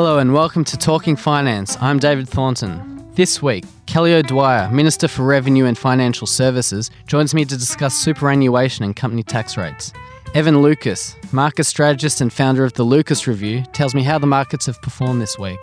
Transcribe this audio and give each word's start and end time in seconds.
Hello 0.00 0.18
and 0.20 0.32
welcome 0.32 0.62
to 0.62 0.76
Talking 0.76 1.16
Finance. 1.16 1.76
I'm 1.80 1.98
David 1.98 2.28
Thornton. 2.28 3.04
This 3.14 3.42
week, 3.42 3.64
Kelly 3.86 4.14
O'Dwyer, 4.14 4.70
Minister 4.70 5.08
for 5.08 5.24
Revenue 5.24 5.64
and 5.64 5.76
Financial 5.76 6.24
Services, 6.24 6.92
joins 7.08 7.34
me 7.34 7.44
to 7.44 7.56
discuss 7.56 7.96
superannuation 7.96 8.84
and 8.84 8.94
company 8.94 9.24
tax 9.24 9.56
rates. 9.56 9.92
Evan 10.34 10.62
Lucas, 10.62 11.16
market 11.32 11.64
strategist 11.64 12.20
and 12.20 12.32
founder 12.32 12.64
of 12.64 12.74
the 12.74 12.84
Lucas 12.84 13.26
Review, 13.26 13.64
tells 13.72 13.92
me 13.92 14.04
how 14.04 14.20
the 14.20 14.26
markets 14.28 14.66
have 14.66 14.80
performed 14.82 15.20
this 15.20 15.36
week. 15.36 15.58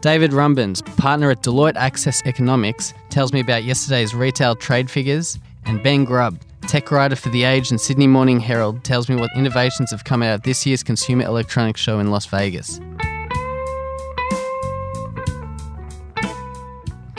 David 0.00 0.32
Rumbens, 0.32 0.84
partner 0.96 1.30
at 1.30 1.44
Deloitte 1.44 1.76
Access 1.76 2.26
Economics, 2.26 2.92
tells 3.08 3.32
me 3.32 3.38
about 3.38 3.62
yesterday's 3.62 4.16
retail 4.16 4.56
trade 4.56 4.90
figures. 4.90 5.38
And 5.64 5.80
Ben 5.80 6.04
Grubb, 6.04 6.40
tech 6.62 6.90
writer 6.90 7.14
for 7.14 7.28
The 7.28 7.44
Age 7.44 7.70
and 7.70 7.80
Sydney 7.80 8.08
Morning 8.08 8.40
Herald, 8.40 8.82
tells 8.82 9.08
me 9.08 9.14
what 9.14 9.30
innovations 9.36 9.92
have 9.92 10.02
come 10.02 10.24
out 10.24 10.34
of 10.34 10.42
this 10.42 10.66
year's 10.66 10.82
Consumer 10.82 11.22
Electronics 11.22 11.80
Show 11.80 12.00
in 12.00 12.10
Las 12.10 12.26
Vegas. 12.26 12.80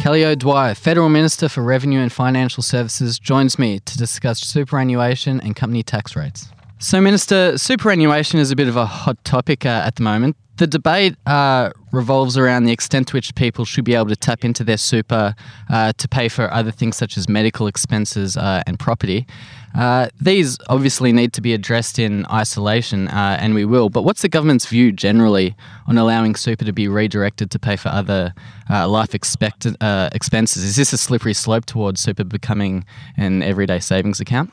Kelly 0.08 0.24
O'Dwyer, 0.24 0.74
Federal 0.74 1.10
Minister 1.10 1.50
for 1.50 1.62
Revenue 1.62 2.00
and 2.00 2.10
Financial 2.10 2.64
Services, 2.64 3.20
joins 3.20 3.60
me 3.60 3.80
to 3.80 3.98
discuss 3.98 4.40
superannuation 4.40 5.42
and 5.42 5.54
company 5.54 5.84
tax 5.84 6.16
rates. 6.16 6.48
So, 6.80 7.02
Minister, 7.02 7.58
superannuation 7.58 8.40
is 8.40 8.50
a 8.50 8.56
bit 8.56 8.70
of 8.70 8.78
a 8.78 8.86
hot 8.86 9.22
topic 9.26 9.66
uh, 9.66 9.84
at 9.86 9.98
the 9.98 10.04
moment. 10.04 10.38
The 10.58 10.66
debate 10.66 11.16
uh, 11.28 11.70
revolves 11.92 12.36
around 12.36 12.64
the 12.64 12.72
extent 12.72 13.10
to 13.10 13.14
which 13.14 13.36
people 13.36 13.64
should 13.64 13.86
be 13.86 13.94
able 13.94 14.08
to 14.08 14.16
tap 14.16 14.44
into 14.44 14.64
their 14.64 14.78
super 14.78 15.36
uh, 15.70 15.94
to 15.94 16.08
pay 16.08 16.30
for 16.30 16.52
other 16.52 16.72
things 16.72 16.98
such 16.98 17.16
as 17.16 17.30
medical 17.30 17.68
expenses 17.68 18.36
uh, 18.36 18.64
and 18.66 18.80
property. 18.80 19.28
Uh, 19.76 20.10
these 20.20 20.58
obviously 20.70 21.12
need 21.12 21.32
to 21.34 21.42
be 21.42 21.54
addressed 21.54 22.00
in 22.00 22.26
isolation, 22.32 23.08
uh, 23.10 23.38
and 23.40 23.54
we 23.54 23.66
will. 23.66 23.90
But 23.90 24.02
what's 24.02 24.24
the 24.24 24.30
government's 24.30 24.66
view 24.66 24.92
generally 24.92 25.56
on 25.86 26.00
allowing 26.00 26.34
super 26.34 26.66
to 26.66 26.74
be 26.74 26.88
redirected 26.88 27.52
to 27.52 27.60
pay 27.60 27.76
for 27.76 27.90
other 27.90 28.34
life 28.68 29.14
expect- 29.14 29.68
expenses? 29.80 30.64
Is 30.64 30.76
this 30.76 30.92
a 30.92 30.98
slippery 30.98 31.36
slope 31.36 31.66
towards 31.66 32.02
super 32.02 32.24
becoming 32.24 32.84
an 33.16 33.44
everyday 33.44 33.80
savings 33.80 34.20
account? 34.20 34.52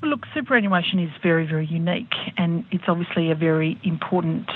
Well, 0.00 0.12
look, 0.12 0.26
superannuation 0.32 1.00
is 1.00 1.10
very, 1.22 1.46
very 1.46 1.66
unique, 1.66 2.12
and 2.36 2.64
it's 2.70 2.84
obviously 2.86 3.32
a 3.32 3.34
very 3.34 3.80
important 3.82 4.48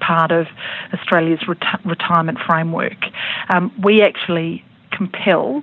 part 0.00 0.30
of 0.30 0.46
Australia's 0.92 1.40
reti- 1.40 1.84
retirement 1.84 2.38
framework. 2.46 2.98
Um, 3.48 3.72
we 3.82 4.02
actually 4.02 4.64
compel 4.90 5.62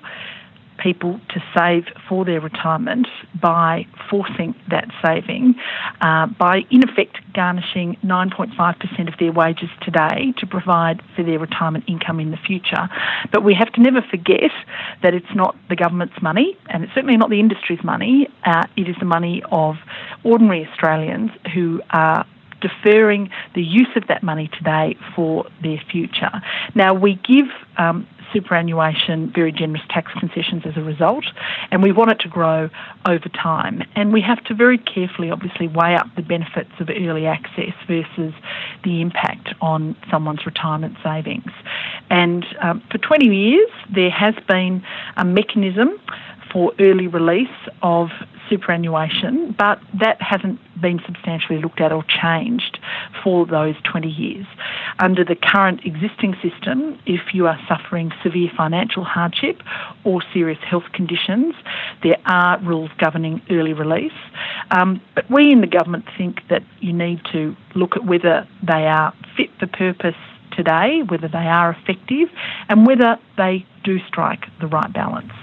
people 0.77 1.19
to 1.29 1.43
save 1.57 1.85
for 2.07 2.25
their 2.25 2.41
retirement 2.41 3.07
by 3.41 3.85
forcing 4.09 4.55
that 4.69 4.87
saving, 5.03 5.55
uh, 6.01 6.27
by 6.27 6.61
in 6.69 6.87
effect 6.87 7.17
garnishing 7.33 7.97
9.5% 8.03 9.07
of 9.07 9.17
their 9.19 9.31
wages 9.31 9.69
today 9.81 10.33
to 10.37 10.45
provide 10.45 11.01
for 11.15 11.23
their 11.23 11.39
retirement 11.39 11.83
income 11.87 12.19
in 12.19 12.31
the 12.31 12.37
future. 12.37 12.89
But 13.31 13.43
we 13.43 13.53
have 13.53 13.71
to 13.73 13.81
never 13.81 14.01
forget 14.01 14.51
that 15.01 15.13
it's 15.13 15.33
not 15.33 15.55
the 15.69 15.75
government's 15.75 16.21
money, 16.21 16.57
and 16.69 16.83
it's 16.83 16.93
certainly 16.93 17.17
not 17.17 17.29
the 17.29 17.39
industry's 17.39 17.83
money. 17.83 18.27
Uh, 18.43 18.63
it 18.75 18.89
is 18.89 18.95
the 18.99 19.05
money 19.05 19.43
of 19.51 19.75
ordinary 20.23 20.67
Australians 20.67 21.31
who 21.53 21.81
are 21.91 22.25
deferring 22.67 23.29
the 23.53 23.63
use 23.63 23.89
of 23.95 24.07
that 24.07 24.23
money 24.23 24.49
today 24.57 24.95
for 25.15 25.45
their 25.61 25.81
future. 25.91 26.31
Now, 26.73 26.93
we 26.93 27.15
give 27.27 27.47
um, 27.77 28.07
superannuation 28.33 29.31
very 29.33 29.51
generous 29.51 29.83
tax 29.89 30.11
concessions 30.19 30.63
as 30.65 30.75
a 30.75 30.81
result, 30.81 31.25
and 31.71 31.81
we 31.81 31.91
want 31.91 32.11
it 32.11 32.19
to 32.19 32.27
grow 32.27 32.69
over 33.07 33.29
time. 33.29 33.81
And 33.95 34.11
we 34.11 34.21
have 34.21 34.43
to 34.45 34.55
very 34.55 34.77
carefully, 34.77 35.31
obviously, 35.31 35.67
weigh 35.67 35.95
up 35.95 36.07
the 36.15 36.21
benefits 36.21 36.71
of 36.79 36.89
early 36.89 37.25
access 37.25 37.73
versus 37.87 38.33
the 38.83 39.01
impact 39.01 39.49
on 39.61 39.95
someone's 40.11 40.45
retirement 40.45 40.97
savings. 41.03 41.51
And 42.09 42.45
um, 42.61 42.83
for 42.91 42.97
20 42.97 43.25
years, 43.25 43.69
there 43.93 44.11
has 44.11 44.35
been 44.47 44.83
a 45.17 45.25
mechanism 45.25 45.99
for 46.55 46.71
early 46.79 47.05
release 47.05 47.49
of 47.81 48.07
superannuation, 48.49 49.53
but 49.59 49.77
that 49.99 50.21
hasn't 50.21 50.57
been 50.81 51.01
substantially 51.05 51.59
looked 51.59 51.81
at 51.81 51.91
or 51.91 52.01
changed 52.07 52.79
for 53.21 53.45
those 53.45 53.75
20 53.83 54.07
years. 54.07 54.45
Under 54.99 55.25
the 55.25 55.35
current 55.35 55.81
existing 55.83 56.33
system, 56.41 56.97
if 57.05 57.33
you 57.33 57.45
are 57.45 57.59
suffering 57.67 58.13
severe 58.23 58.49
financial 58.55 59.03
hardship 59.03 59.61
or 60.05 60.23
serious 60.33 60.59
health 60.63 60.85
conditions, 60.93 61.55
there 62.03 62.21
are 62.25 62.57
rules 62.61 62.91
governing 62.99 63.41
early 63.49 63.73
release. 63.73 64.13
Um, 64.71 65.01
but 65.13 65.29
we 65.29 65.51
in 65.51 65.59
the 65.59 65.67
government 65.67 66.05
think 66.17 66.39
that 66.49 66.63
you 66.79 66.93
need 66.93 67.19
to 67.33 67.53
look 67.75 67.97
at 67.97 68.05
whether 68.05 68.47
they 68.65 68.87
are 68.87 69.13
fit 69.35 69.49
for 69.59 69.67
purpose 69.67 70.15
today, 70.55 71.01
whether 71.09 71.27
they 71.27 71.37
are 71.49 71.71
effective, 71.71 72.29
and 72.69 72.87
whether 72.87 73.19
they 73.35 73.65
do 73.83 73.99
strike 74.07 74.45
the 74.61 74.67
right 74.67 74.93
balance. 74.93 75.33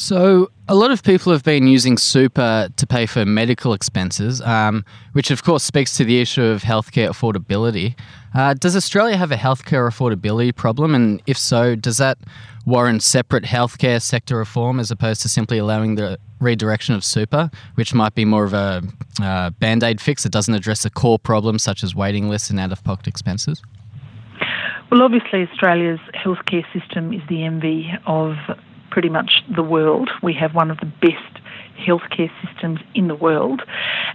So, 0.00 0.52
a 0.68 0.76
lot 0.76 0.92
of 0.92 1.02
people 1.02 1.32
have 1.32 1.42
been 1.42 1.66
using 1.66 1.98
super 1.98 2.68
to 2.76 2.86
pay 2.86 3.04
for 3.04 3.24
medical 3.24 3.72
expenses, 3.72 4.40
um, 4.42 4.84
which 5.10 5.32
of 5.32 5.42
course 5.42 5.64
speaks 5.64 5.96
to 5.96 6.04
the 6.04 6.20
issue 6.20 6.44
of 6.44 6.62
healthcare 6.62 7.08
affordability. 7.08 7.96
Uh, 8.32 8.54
does 8.54 8.76
Australia 8.76 9.16
have 9.16 9.32
a 9.32 9.36
healthcare 9.36 9.90
affordability 9.90 10.54
problem? 10.54 10.94
And 10.94 11.20
if 11.26 11.36
so, 11.36 11.74
does 11.74 11.96
that 11.96 12.16
warrant 12.64 13.02
separate 13.02 13.42
healthcare 13.42 14.00
sector 14.00 14.36
reform 14.36 14.78
as 14.78 14.92
opposed 14.92 15.20
to 15.22 15.28
simply 15.28 15.58
allowing 15.58 15.96
the 15.96 16.16
redirection 16.38 16.94
of 16.94 17.02
super, 17.02 17.50
which 17.74 17.92
might 17.92 18.14
be 18.14 18.24
more 18.24 18.44
of 18.44 18.52
a 18.52 18.84
uh, 19.20 19.50
band 19.50 19.82
aid 19.82 20.00
fix 20.00 20.22
that 20.22 20.30
doesn't 20.30 20.54
address 20.54 20.84
a 20.84 20.90
core 20.90 21.18
problem 21.18 21.58
such 21.58 21.82
as 21.82 21.96
waiting 21.96 22.28
lists 22.28 22.50
and 22.50 22.60
out 22.60 22.70
of 22.70 22.84
pocket 22.84 23.08
expenses? 23.08 23.60
Well, 24.92 25.02
obviously, 25.02 25.42
Australia's 25.50 25.98
healthcare 26.14 26.64
system 26.72 27.12
is 27.12 27.20
the 27.28 27.44
envy 27.44 27.90
of 28.06 28.36
pretty 28.98 29.08
much 29.08 29.44
the 29.54 29.62
world. 29.62 30.10
We 30.24 30.34
have 30.34 30.56
one 30.56 30.72
of 30.72 30.78
the 30.78 30.86
best 31.00 31.38
healthcare 31.86 32.32
systems 32.44 32.80
in 32.96 33.06
the 33.06 33.14
world. 33.14 33.62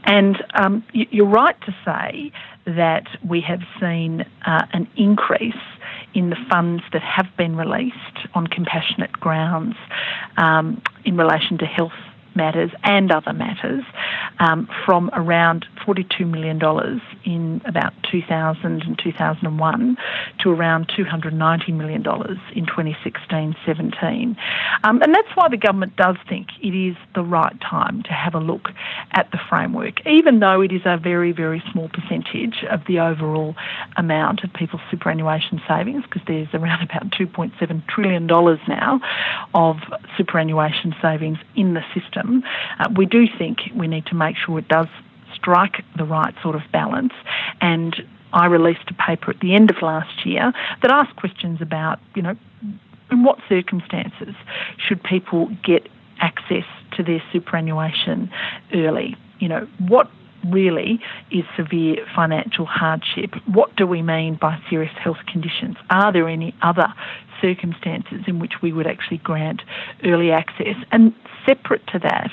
And 0.04 0.44
um, 0.56 0.84
you're 0.92 1.26
right 1.26 1.56
to 1.62 1.74
say 1.86 2.34
that 2.66 3.08
we 3.26 3.40
have 3.40 3.62
seen 3.80 4.26
uh, 4.46 4.66
an 4.74 4.90
increase 4.98 5.54
in 6.14 6.32
the 6.32 6.36
funds 6.50 6.84
that 6.92 7.02
have 7.02 7.28
been 7.38 7.56
released 7.56 8.28
on 8.34 8.46
compassionate 8.48 9.14
grounds 9.14 9.78
um, 10.36 10.82
in 11.06 11.16
relation 11.16 11.58
to 11.60 11.66
health 11.66 11.94
matters 12.36 12.72
and 12.84 13.12
other 13.12 13.34
matters 13.34 13.84
um, 14.40 14.68
from 14.86 15.10
around 15.14 15.66
$42 15.86 16.30
million 16.30 16.60
in 17.26 17.62
about 17.66 17.94
2000 18.12 18.84
and 18.84 19.00
2001 19.02 19.98
to 20.40 20.50
around 20.50 20.88
$290 20.90 21.74
million 21.74 22.02
in 22.56 22.66
2016 22.66 23.56
17. 23.66 24.38
Um, 24.84 25.02
and 25.02 25.14
that's 25.14 25.28
why 25.36 25.50
the 25.50 25.58
government 25.58 25.96
does 25.96 26.18
think 26.28 26.48
it 26.62 26.76
is 26.76 26.96
the 27.16 27.24
right 27.24 27.60
time 27.62 28.04
to 28.04 28.12
have 28.12 28.34
a 28.34 28.40
look 28.40 28.70
at 29.12 29.30
the 29.32 29.40
framework, 29.50 30.06
even 30.06 30.40
though 30.40 30.62
it 30.62 30.72
is 30.72 30.82
a 30.86 30.98
very, 30.98 31.32
very 31.32 31.62
small 31.72 31.90
percentage 31.90 32.64
of 32.70 32.82
the 32.88 33.00
overall 33.00 33.56
amount 33.98 34.44
of 34.44 34.54
people's 34.54 34.82
superannuation 34.90 35.62
savings, 35.68 36.04
because 36.04 36.22
there's 36.28 36.48
around 36.54 36.84
about 36.90 37.10
$2.7 37.12 37.88
trillion 37.88 38.28
now 38.28 39.00
of 39.54 39.78
superannuation 40.18 40.94
savings 41.02 41.38
in 41.56 41.74
the 41.74 41.82
system 41.94 42.23
uh, 42.80 42.90
we 42.96 43.06
do 43.06 43.26
think 43.38 43.60
we 43.76 43.88
need 43.88 44.06
to 44.08 44.16
make 44.16 44.36
sure 44.38 44.60
it 44.60 44.68
does 44.68 44.88
strike 45.34 45.84
the 45.98 46.06
right 46.06 46.34
sort 46.42 46.56
of 46.56 46.62
balance. 46.72 47.14
And 47.62 47.96
I 48.32 48.48
released 48.48 48.90
a 48.90 48.94
paper 48.94 49.32
at 49.32 49.40
the 49.40 49.56
end 49.56 49.70
of 49.70 49.82
last 49.82 50.26
year 50.26 50.52
that 50.82 50.92
asked 50.92 51.16
questions 51.18 51.62
about, 51.62 52.00
you 52.16 52.22
know, 52.22 52.36
in 53.12 53.24
what 53.24 53.40
circumstances 53.48 54.36
should 54.78 55.04
people 55.04 55.50
get 55.64 55.88
access 56.20 56.66
to 56.96 57.04
their 57.04 57.22
superannuation 57.32 58.32
early? 58.74 59.16
You 59.40 59.50
know, 59.50 59.68
what 59.80 60.10
really 60.50 61.00
is 61.32 61.44
severe 61.56 62.06
financial 62.16 62.66
hardship. 62.66 63.32
What 63.46 63.76
do 63.76 63.88
we 63.88 64.02
mean 64.02 64.36
by 64.36 64.60
serious 64.70 64.92
health 64.98 65.26
conditions? 65.32 65.78
Are 65.90 66.12
there 66.12 66.28
any 66.28 66.54
other 66.62 66.94
circumstances 67.42 68.24
in 68.28 68.40
which 68.40 68.62
we 68.62 68.74
would 68.74 68.88
actually 68.88 69.18
grant 69.18 69.62
early 70.04 70.32
access? 70.32 70.76
And 70.92 71.14
separate 71.46 71.86
to 71.88 72.00
that, 72.00 72.32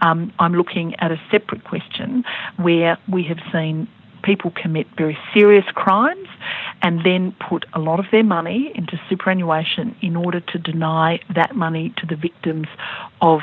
um, 0.00 0.32
I'm 0.38 0.54
looking 0.54 0.94
at 0.96 1.10
a 1.12 1.20
separate 1.30 1.64
question 1.64 2.24
where 2.56 2.98
we 3.10 3.22
have 3.24 3.38
seen 3.52 3.88
people 4.22 4.52
commit 4.52 4.86
very 4.96 5.18
serious 5.34 5.64
crimes 5.74 6.28
and 6.80 7.04
then 7.04 7.34
put 7.48 7.66
a 7.72 7.78
lot 7.80 7.98
of 7.98 8.06
their 8.12 8.22
money 8.22 8.72
into 8.74 9.00
superannuation 9.08 9.96
in 10.00 10.16
order 10.16 10.40
to 10.40 10.58
deny 10.58 11.20
that 11.34 11.56
money 11.56 11.92
to 11.98 12.06
the 12.06 12.16
victims 12.16 12.68
of 13.20 13.40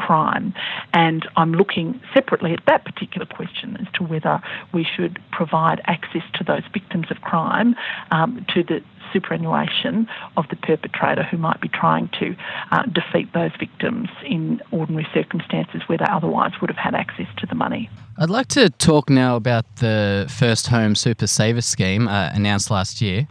crime. 0.00 0.54
And 0.92 1.28
I'm 1.36 1.52
looking 1.52 2.00
separately 2.14 2.52
at 2.52 2.64
that 2.66 2.84
particular 2.84 3.26
question 3.26 3.76
as 3.80 3.86
to 3.94 4.04
whether 4.04 4.40
we 4.72 4.84
should 4.84 5.18
provide 5.30 5.80
access 5.84 6.22
to 6.34 6.44
those 6.44 6.62
victims 6.72 7.06
of 7.10 7.20
crime 7.20 7.74
um, 8.10 8.44
to 8.54 8.62
the 8.62 8.82
superannuation 9.12 10.08
of 10.36 10.46
the 10.50 10.56
perpetrator 10.56 11.22
who 11.24 11.36
might 11.36 11.60
be 11.60 11.68
trying 11.68 12.08
to 12.20 12.36
uh, 12.70 12.82
defeat 12.84 13.32
those 13.32 13.50
victims 13.58 14.08
in 14.24 14.60
ordinary 14.70 15.06
circumstances 15.12 15.82
where 15.86 15.98
they 15.98 16.06
otherwise 16.10 16.52
would 16.60 16.70
have 16.70 16.76
had 16.76 16.94
access 16.94 17.26
to 17.38 17.46
the 17.46 17.54
money. 17.54 17.90
I'd 18.18 18.30
like 18.30 18.48
to 18.48 18.70
talk 18.70 19.10
now 19.10 19.36
about 19.36 19.64
the 19.76 20.32
First 20.38 20.68
Home 20.68 20.94
Super 20.94 21.26
Saver 21.26 21.60
scheme 21.62 22.08
uh, 22.08 22.30
announced 22.34 22.70
last 22.70 23.00
year. 23.00 23.26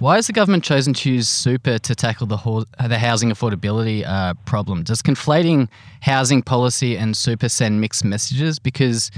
Why 0.00 0.16
has 0.16 0.26
the 0.26 0.32
government 0.32 0.64
chosen 0.64 0.92
to 0.94 1.10
use 1.10 1.28
super 1.28 1.78
to 1.78 1.94
tackle 1.94 2.26
the, 2.26 2.36
ho- 2.36 2.64
the 2.84 2.98
housing 2.98 3.30
affordability 3.30 4.04
uh, 4.04 4.34
problem? 4.44 4.82
Does 4.82 5.00
conflating 5.02 5.68
housing 6.00 6.42
policy 6.42 6.98
and 6.98 7.16
super 7.16 7.48
send 7.48 7.80
mixed 7.80 8.04
messages? 8.04 8.58
Because 8.58 9.12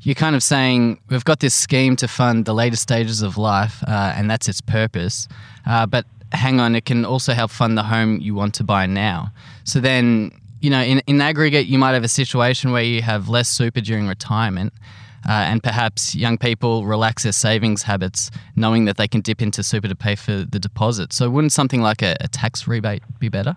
you're 0.00 0.14
kind 0.14 0.34
of 0.34 0.42
saying 0.42 0.98
we've 1.10 1.24
got 1.24 1.40
this 1.40 1.54
scheme 1.54 1.96
to 1.96 2.08
fund 2.08 2.46
the 2.46 2.54
later 2.54 2.76
stages 2.76 3.20
of 3.20 3.36
life, 3.36 3.84
uh, 3.86 4.14
and 4.16 4.30
that's 4.30 4.48
its 4.48 4.62
purpose. 4.62 5.28
Uh, 5.66 5.84
but 5.84 6.06
hang 6.32 6.60
on, 6.60 6.74
it 6.74 6.86
can 6.86 7.04
also 7.04 7.34
help 7.34 7.50
fund 7.50 7.76
the 7.76 7.82
home 7.82 8.18
you 8.20 8.34
want 8.34 8.54
to 8.54 8.64
buy 8.64 8.86
now. 8.86 9.30
So 9.64 9.80
then, 9.80 10.32
you 10.60 10.70
know, 10.70 10.80
in, 10.80 11.00
in 11.06 11.20
aggregate, 11.20 11.66
you 11.66 11.78
might 11.78 11.92
have 11.92 12.04
a 12.04 12.08
situation 12.08 12.72
where 12.72 12.82
you 12.82 13.02
have 13.02 13.28
less 13.28 13.50
super 13.50 13.82
during 13.82 14.08
retirement. 14.08 14.72
Uh, 15.28 15.32
and 15.32 15.62
perhaps 15.62 16.14
young 16.14 16.36
people 16.36 16.84
relax 16.84 17.22
their 17.22 17.32
savings 17.32 17.82
habits 17.82 18.30
knowing 18.56 18.84
that 18.86 18.96
they 18.96 19.08
can 19.08 19.20
dip 19.20 19.40
into 19.40 19.62
super 19.62 19.88
to 19.88 19.94
pay 19.94 20.14
for 20.14 20.44
the 20.44 20.58
deposit. 20.58 21.12
So, 21.12 21.30
wouldn't 21.30 21.52
something 21.52 21.80
like 21.80 22.02
a, 22.02 22.16
a 22.20 22.28
tax 22.28 22.66
rebate 22.66 23.02
be 23.18 23.28
better? 23.28 23.56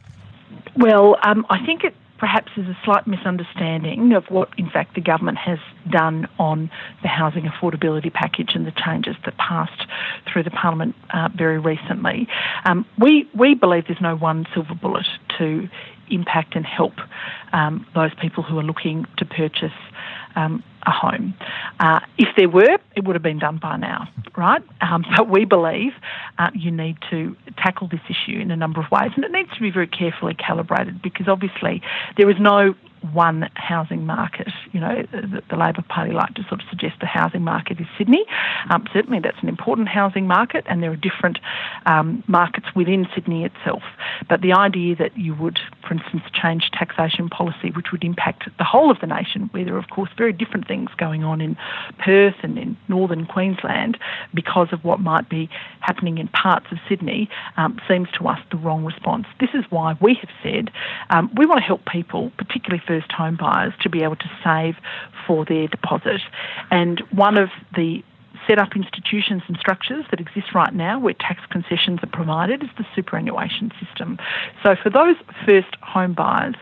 Well, 0.78 1.18
um, 1.24 1.46
I 1.50 1.66
think 1.66 1.84
it 1.84 1.96
perhaps 2.18 2.52
is 2.58 2.66
a 2.68 2.78
slight 2.84 3.06
misunderstanding 3.08 4.14
of 4.14 4.24
what, 4.30 4.50
in 4.58 4.70
fact, 4.70 4.96
the 4.96 5.02
government 5.02 5.38
has 5.38 5.60
done 5.92 6.28
on 6.40 6.70
the 7.02 7.08
housing 7.08 7.44
affordability 7.44 8.12
package 8.12 8.52
and 8.56 8.66
the 8.66 8.72
changes 8.72 9.16
that 9.26 9.38
passed 9.38 9.86
through 10.32 10.44
the 10.44 10.52
Parliament 10.52 10.96
uh, 11.14 11.30
very 11.36 11.60
recently. 11.60 12.28
Um, 12.66 12.86
we 13.00 13.30
we 13.38 13.54
believe 13.54 13.86
there's 13.88 14.02
no 14.02 14.16
one 14.16 14.46
silver 14.54 14.76
bullet 14.76 15.06
to 15.38 15.68
impact 16.10 16.56
and 16.56 16.66
help 16.66 16.94
um, 17.52 17.86
those 17.96 18.12
people 18.22 18.44
who 18.44 18.58
are 18.60 18.64
looking 18.64 19.06
to 19.18 19.26
purchase 19.26 19.74
um, 20.36 20.64
a 20.86 20.92
home. 20.92 21.34
Uh, 21.80 22.00
if 22.18 22.30
there 22.38 22.50
were, 22.50 22.78
it 22.96 23.04
would 23.04 23.16
have 23.16 23.24
been 23.24 23.40
done 23.40 23.58
by 23.62 23.78
now, 23.78 24.08
right? 24.38 24.62
Um, 24.82 25.06
but 25.18 25.30
we 25.30 25.46
believe 25.46 25.94
uh, 26.38 26.52
you 26.54 26.72
need 26.72 26.98
to 27.10 27.36
tackle 27.58 27.88
this 27.88 28.02
issue 28.10 28.40
in 28.40 28.52
a 28.52 28.56
number 28.56 28.80
of 28.80 28.92
ways, 28.92 29.12
and 29.16 29.24
it 29.24 29.32
needs 29.32 29.52
to 29.54 29.62
be 29.62 29.72
very 29.72 29.88
carefully 29.88 30.34
calibrated 30.34 31.02
because 31.02 31.28
obviously 31.28 31.82
there 32.18 32.30
is 32.30 32.38
no 32.40 32.76
one 33.14 33.50
housing 33.56 34.06
market. 34.06 34.48
You 34.72 34.80
know, 34.80 35.04
the, 35.12 35.42
the, 35.50 35.56
Labor 35.56 35.84
Party 35.88 36.12
like 36.12 36.34
to 36.36 36.44
sort 36.44 36.62
of 36.62 36.70
suggest 36.70 36.96
the 37.00 37.06
housing 37.06 37.42
market 37.44 37.80
is 37.80 37.88
Sydney. 37.98 38.26
Um, 38.70 38.88
certainly, 38.94 39.20
that's 39.20 39.38
an 39.42 39.50
important 39.50 39.88
housing 39.88 40.28
market, 40.28 40.66
and 40.68 40.82
there 40.82 40.92
are 40.92 40.96
different 40.96 41.40
um, 41.86 42.24
markets 42.28 42.68
within 42.76 43.08
Sydney 43.14 43.46
itself. 43.46 43.84
But 44.30 44.42
the 44.42 44.54
idea 44.54 44.96
that 44.96 45.18
you 45.18 45.36
would, 45.36 45.60
for 45.88 45.94
instance, 45.94 46.24
change 46.34 46.70
taxation 46.72 47.30
policy, 47.30 47.72
which 47.76 47.88
would 47.92 48.04
impact 48.04 48.50
the 48.58 48.64
whole 48.64 48.92
of 48.92 49.00
the 49.00 49.08
nation, 49.08 49.50
where 49.52 49.66
there 49.66 49.76
are, 49.76 49.80
of 49.80 49.90
course, 49.90 50.10
very 50.18 50.34
different 50.34 50.68
things 50.68 50.90
going 50.98 51.24
on 51.24 51.42
in 51.42 51.58
Perth 52.00 52.36
and 52.44 52.58
in 52.58 52.78
northern 52.88 53.26
Queensland 53.26 53.98
because 54.34 54.70
of 54.72 54.84
what 54.84 55.00
might 55.00 55.30
be 55.30 55.50
happening 55.80 56.18
in 56.18 56.28
parts 56.30 56.66
of 56.72 56.78
Sydney, 56.90 57.30
um, 57.58 57.80
seems 57.88 58.10
to 58.18 58.28
us 58.28 58.40
the 58.52 58.58
wrong 58.58 58.86
response. 58.86 59.26
This 59.40 59.50
is 59.54 59.64
why 59.70 59.96
we 60.02 60.16
have 60.16 60.30
said 60.44 60.72
um, 61.10 61.32
we 61.36 61.46
want 61.46 61.60
to 61.60 61.66
help 61.66 61.86
people, 61.86 62.32
particularly 62.38 62.84
for 62.86 62.95
first 62.96 63.12
home 63.12 63.38
buyers 63.40 63.74
to 63.82 63.90
be 63.90 64.04
able 64.04 64.16
to 64.16 64.30
save 64.44 64.76
for 65.28 65.46
their 65.46 65.68
deposit. 65.68 66.22
And 66.72 67.00
one 67.12 67.38
of 67.38 67.50
the 67.76 68.04
set 68.48 68.60
up 68.60 68.76
institutions 68.76 69.44
and 69.48 69.58
structures 69.58 70.06
that 70.12 70.20
exist 70.20 70.54
right 70.54 70.74
now 70.74 71.00
where 71.00 71.14
tax 71.14 71.42
concessions 71.50 72.00
are 72.04 72.08
provided 72.08 72.64
is 72.64 72.70
the 72.78 72.86
superannuation 72.96 73.72
system. 73.84 74.18
So 74.64 74.76
for 74.82 74.90
those 74.90 75.16
first 75.46 75.76
home 75.82 76.14
buyers 76.14 76.56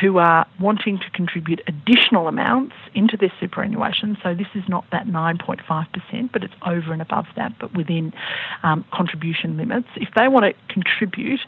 who 0.00 0.18
are 0.18 0.46
wanting 0.60 0.98
to 0.98 1.10
contribute 1.10 1.60
additional 1.66 2.28
amounts 2.28 2.74
into 2.94 3.16
their 3.16 3.32
superannuation, 3.38 4.16
so 4.22 4.34
this 4.34 4.48
is 4.54 4.64
not 4.68 4.84
that 4.92 5.06
9.5%, 5.06 6.32
but 6.32 6.42
it's 6.42 6.54
over 6.64 6.92
and 6.92 7.02
above 7.02 7.26
that, 7.36 7.52
but 7.58 7.74
within 7.76 8.12
um, 8.62 8.84
contribution 8.92 9.56
limits, 9.56 9.88
if 9.96 10.08
they 10.16 10.28
want 10.28 10.44
to 10.44 10.72
contribute 10.72 11.40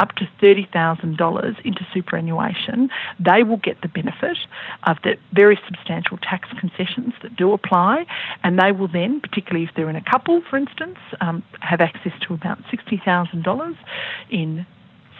up 0.00 0.12
to 0.16 0.28
$30,000 0.42 1.60
into 1.64 1.86
superannuation, 1.92 2.90
they 3.20 3.42
will 3.42 3.56
get 3.58 3.80
the 3.82 3.88
benefit 3.88 4.38
of 4.84 4.96
the 5.04 5.16
very 5.32 5.58
substantial 5.66 6.18
tax 6.18 6.48
concessions 6.58 7.14
that 7.22 7.36
do 7.36 7.52
apply, 7.52 8.06
and 8.42 8.58
they 8.58 8.72
will 8.72 8.88
then, 8.88 9.20
particularly 9.20 9.35
if 9.36 9.70
they're 9.76 9.90
in 9.90 9.96
a 9.96 10.04
couple, 10.04 10.42
for 10.48 10.56
instance, 10.56 10.98
um, 11.20 11.42
have 11.60 11.80
access 11.80 12.12
to 12.26 12.34
about 12.34 12.58
$60,000 12.64 13.76
in 14.30 14.66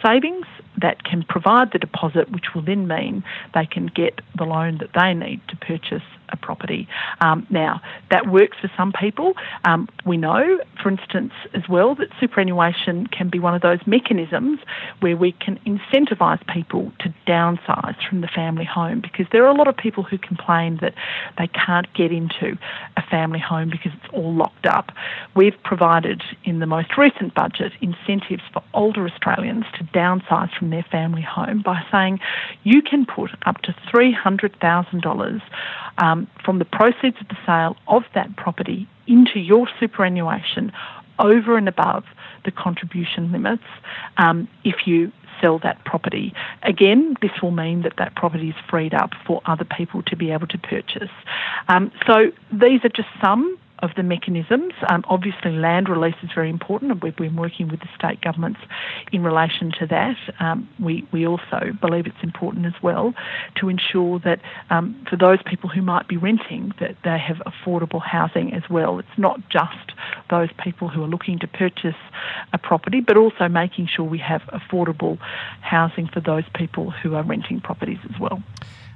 savings 0.05 0.45
that 0.79 1.03
can 1.03 1.23
provide 1.23 1.71
the 1.71 1.79
deposit, 1.79 2.31
which 2.31 2.53
will 2.53 2.61
then 2.61 2.87
mean 2.87 3.23
they 3.53 3.65
can 3.65 3.87
get 3.87 4.21
the 4.37 4.43
loan 4.43 4.77
that 4.79 4.89
they 4.93 5.13
need 5.13 5.41
to 5.47 5.55
purchase 5.57 6.03
a 6.29 6.37
property. 6.37 6.87
Um, 7.21 7.45
now, 7.49 7.81
that 8.11 8.27
works 8.27 8.57
for 8.61 8.71
some 8.77 8.93
people. 8.93 9.33
Um, 9.65 9.87
we 10.05 10.17
know, 10.17 10.59
for 10.81 10.89
instance, 10.89 11.33
as 11.53 11.63
well, 11.69 11.95
that 11.95 12.09
superannuation 12.19 13.07
can 13.07 13.29
be 13.29 13.39
one 13.39 13.55
of 13.55 13.61
those 13.61 13.79
mechanisms 13.85 14.59
where 14.99 15.15
we 15.17 15.31
can 15.33 15.59
incentivise 15.65 16.45
people 16.47 16.91
to 16.99 17.13
downsize 17.27 17.95
from 18.07 18.21
the 18.21 18.27
family 18.27 18.65
home 18.65 19.01
because 19.01 19.25
there 19.31 19.43
are 19.45 19.49
a 19.49 19.57
lot 19.57 19.67
of 19.67 19.75
people 19.77 20.03
who 20.03 20.17
complain 20.17 20.77
that 20.81 20.93
they 21.37 21.47
can't 21.47 21.91
get 21.93 22.11
into 22.11 22.57
a 22.95 23.01
family 23.09 23.39
home 23.39 23.69
because 23.69 23.91
it's 23.95 24.13
all 24.13 24.33
locked 24.33 24.65
up. 24.65 24.91
We've 25.35 25.55
provided 25.63 26.23
in 26.43 26.59
the 26.59 26.65
most 26.65 26.97
recent 26.97 27.33
budget 27.33 27.73
incentives 27.81 28.43
for 28.53 28.63
older 28.73 29.07
Australians 29.07 29.65
to 29.77 29.83
downsize 29.85 30.55
from 30.57 30.69
their 30.69 30.85
family 30.91 31.21
home 31.21 31.61
by 31.61 31.81
saying 31.91 32.19
you 32.63 32.81
can 32.81 33.05
put 33.05 33.31
up 33.45 33.61
to 33.63 33.73
$300,000 33.93 35.41
um, 35.97 36.27
from 36.43 36.59
the 36.59 36.65
proceeds 36.65 37.17
of 37.21 37.27
the 37.27 37.37
sale 37.45 37.75
of 37.87 38.03
that 38.13 38.35
property 38.35 38.87
into 39.07 39.39
your 39.39 39.67
superannuation 39.79 40.71
over 41.19 41.57
and 41.57 41.67
above 41.67 42.03
the 42.45 42.51
contribution 42.51 43.31
limits 43.31 43.63
um, 44.17 44.47
if 44.63 44.85
you 44.85 45.11
sell 45.41 45.59
that 45.59 45.83
property. 45.85 46.33
Again, 46.63 47.15
this 47.21 47.31
will 47.41 47.51
mean 47.51 47.83
that 47.83 47.93
that 47.97 48.15
property 48.15 48.49
is 48.49 48.55
freed 48.69 48.93
up 48.93 49.11
for 49.25 49.41
other 49.45 49.65
people 49.65 50.01
to 50.03 50.15
be 50.15 50.31
able 50.31 50.47
to 50.47 50.57
purchase. 50.57 51.11
Um, 51.67 51.91
so 52.05 52.31
these 52.51 52.83
are 52.83 52.89
just 52.89 53.09
some 53.21 53.57
of 53.79 53.91
the 53.95 54.03
mechanisms. 54.03 54.73
Um, 54.89 55.03
obviously, 55.07 55.51
land 55.51 55.89
release 55.89 56.15
is 56.23 56.29
very 56.33 56.49
important, 56.49 56.91
and 56.91 57.01
we've 57.01 57.15
been 57.15 57.35
working 57.35 57.67
with 57.67 57.79
the 57.79 57.89
state 57.95 58.21
governments 58.21 58.59
in 59.11 59.23
relation 59.23 59.71
to 59.79 59.87
that. 59.87 60.17
Um, 60.39 60.69
we, 60.79 61.07
we 61.11 61.27
also 61.27 61.71
believe 61.79 62.07
it's 62.07 62.23
important 62.23 62.65
as 62.65 62.73
well 62.81 63.13
to 63.55 63.69
ensure 63.69 64.19
that 64.19 64.39
um, 64.69 65.05
for 65.09 65.15
those 65.15 65.39
people 65.45 65.69
who 65.69 65.81
might 65.81 66.07
be 66.07 66.17
renting, 66.17 66.73
that 66.79 66.95
they 67.03 67.17
have 67.17 67.37
affordable 67.45 68.01
housing 68.01 68.53
as 68.53 68.63
well. 68.69 68.99
It's 68.99 69.17
not 69.17 69.39
just 69.49 69.93
those 70.29 70.49
people 70.63 70.87
who 70.89 71.03
are 71.03 71.07
looking 71.07 71.39
to 71.39 71.47
purchase 71.47 71.95
a 72.53 72.57
property, 72.57 73.01
but 73.01 73.17
also 73.17 73.47
making 73.47 73.87
sure 73.87 74.05
we 74.05 74.19
have 74.19 74.41
affordable 74.53 75.17
housing 75.61 76.07
for 76.07 76.19
those 76.19 76.43
people 76.53 76.91
who 76.91 77.15
are 77.15 77.23
renting 77.23 77.61
properties 77.61 77.99
as 78.13 78.19
well. 78.19 78.41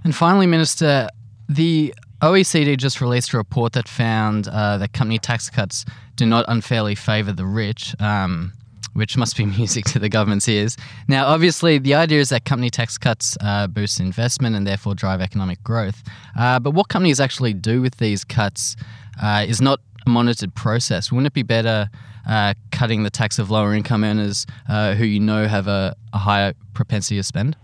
And 0.03 0.15
finally, 0.15 0.47
Minister, 0.47 1.09
the 1.47 1.93
OECD 2.21 2.77
just 2.77 3.01
released 3.01 3.33
a 3.33 3.37
report 3.37 3.73
that 3.73 3.87
found 3.87 4.47
uh, 4.47 4.77
that 4.77 4.93
company 4.93 5.17
tax 5.17 5.49
cuts 5.49 5.85
do 6.15 6.25
not 6.25 6.45
unfairly 6.47 6.93
favour 6.93 7.31
the 7.31 7.47
rich, 7.47 7.95
um, 7.99 8.53
which 8.93 9.17
must 9.17 9.35
be 9.35 9.45
music 9.57 9.85
to 9.85 9.97
the 9.97 10.07
government's 10.07 10.47
ears. 10.47 10.77
Now, 11.07 11.25
obviously, 11.25 11.79
the 11.79 11.95
idea 11.95 12.19
is 12.19 12.29
that 12.29 12.45
company 12.45 12.69
tax 12.69 12.99
cuts 12.99 13.37
uh, 13.41 13.65
boost 13.65 13.99
investment 13.99 14.55
and 14.55 14.67
therefore 14.67 14.93
drive 14.93 15.19
economic 15.19 15.63
growth. 15.63 16.03
Uh, 16.37 16.59
but 16.59 16.71
what 16.71 16.89
companies 16.89 17.19
actually 17.19 17.53
do 17.53 17.81
with 17.81 17.97
these 17.97 18.23
cuts 18.23 18.75
uh, 19.21 19.43
is 19.47 19.59
not 19.59 19.79
a 20.05 20.09
monitored 20.09 20.53
process. 20.53 21.11
Wouldn't 21.11 21.25
it 21.25 21.33
be 21.33 21.43
better 21.43 21.89
uh, 22.29 22.53
cutting 22.71 23.01
the 23.01 23.09
tax 23.09 23.39
of 23.39 23.49
lower 23.49 23.73
income 23.73 24.03
earners 24.03 24.45
uh, 24.69 24.93
who 24.93 25.05
you 25.05 25.19
know 25.19 25.47
have 25.47 25.67
a, 25.67 25.95
a 26.13 26.19
higher 26.19 26.53
propensity 26.75 27.17
to 27.17 27.23
spend? 27.23 27.55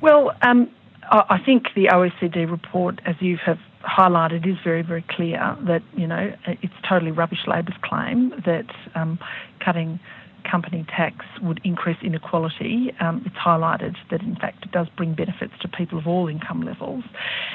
Well, 0.00 0.32
um, 0.42 0.70
I 1.10 1.38
think 1.44 1.68
the 1.74 1.86
OECD 1.86 2.50
report, 2.50 3.00
as 3.06 3.16
you 3.20 3.38
have 3.44 3.58
highlighted, 3.82 4.46
is 4.46 4.56
very, 4.62 4.82
very 4.82 5.04
clear 5.08 5.56
that 5.66 5.82
you 5.96 6.06
know 6.06 6.32
it's 6.46 6.74
totally 6.88 7.10
rubbish 7.10 7.46
Labor's 7.46 7.76
claim 7.82 8.30
that 8.44 8.66
um, 8.94 9.18
cutting 9.64 10.00
company 10.48 10.84
tax 10.88 11.26
would 11.42 11.60
increase 11.64 11.98
inequality. 12.02 12.92
Um, 13.00 13.22
it's 13.26 13.36
highlighted 13.36 13.96
that 14.10 14.22
in 14.22 14.36
fact 14.36 14.64
it 14.64 14.72
does 14.72 14.88
bring 14.96 15.14
benefits 15.14 15.52
to 15.60 15.68
people 15.68 15.98
of 15.98 16.06
all 16.06 16.28
income 16.28 16.62
levels, 16.62 17.04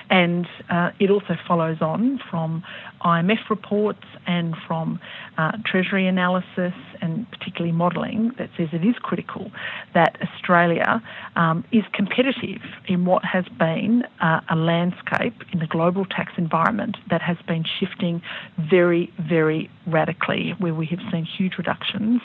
and 0.09 0.47
uh, 0.69 0.91
it 0.99 1.09
also 1.09 1.35
follows 1.47 1.77
on 1.81 2.19
from 2.29 2.63
IMF 3.03 3.49
reports 3.49 4.03
and 4.25 4.55
from 4.67 4.99
uh, 5.37 5.51
Treasury 5.65 6.07
analysis 6.07 6.73
and 7.01 7.29
particularly 7.31 7.71
modelling 7.71 8.31
that 8.37 8.49
says 8.57 8.69
it 8.71 8.85
is 8.85 8.95
critical 9.01 9.51
that 9.93 10.17
Australia 10.21 11.01
um, 11.35 11.63
is 11.71 11.83
competitive 11.93 12.61
in 12.87 13.05
what 13.05 13.23
has 13.25 13.45
been 13.59 14.03
uh, 14.21 14.41
a 14.49 14.55
landscape 14.55 15.35
in 15.51 15.59
the 15.59 15.67
global 15.67 16.05
tax 16.05 16.33
environment 16.37 16.97
that 17.09 17.21
has 17.21 17.37
been 17.47 17.63
shifting 17.79 18.21
very, 18.57 19.11
very 19.19 19.69
radically, 19.87 20.53
where 20.59 20.73
we 20.73 20.85
have 20.85 20.99
seen 21.11 21.25
huge 21.25 21.57
reductions 21.57 22.21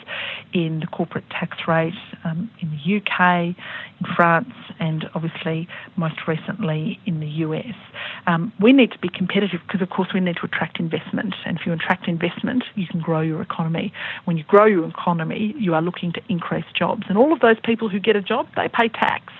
in 0.53 0.81
the 0.81 0.87
corporate 0.87 1.29
tax 1.31 1.57
rate 1.67 1.95
um, 2.25 2.51
in 2.61 2.71
the 2.71 2.97
UK, 2.97 3.47
in 3.47 4.15
France, 4.15 4.55
and 4.79 5.07
obviously 5.15 5.69
most 5.97 6.27
recently 6.27 7.01
in 7.07 7.21
the 7.21 7.29
US. 7.45 7.75
Um, 8.29 8.53
we 8.61 8.75
need 8.75 8.93
to 8.93 8.99
be 8.99 9.09
competitive 9.09 9.61
because, 9.67 9.81
of 9.81 9.89
course, 9.89 10.11
we 10.13 10.21
need 10.21 10.37
to 10.37 10.45
attract 10.45 10.79
investment. 10.79 11.35
And 11.47 11.59
if 11.59 11.65
you 11.65 11.73
attract 11.73 12.07
investment, 12.07 12.63
you 12.75 12.87
can 12.87 13.01
grow 13.01 13.23
your 13.23 13.41
economy. 13.41 13.91
When 14.27 14.37
you 14.37 14.45
grow 14.45 14.67
your 14.67 14.87
economy, 14.87 15.55
you 15.59 15.73
are 15.73 15.81
looking 15.81 16.13
to 16.13 16.21
increase 16.29 16.67
jobs. 16.79 17.05
And 17.09 17.17
all 17.17 17.33
of 17.33 17.41
those 17.41 17.57
people 17.65 17.89
who 17.89 17.99
get 17.99 18.17
a 18.17 18.21
job, 18.21 18.47
they 18.55 18.69
pay 18.69 18.89
tax. 18.89 19.33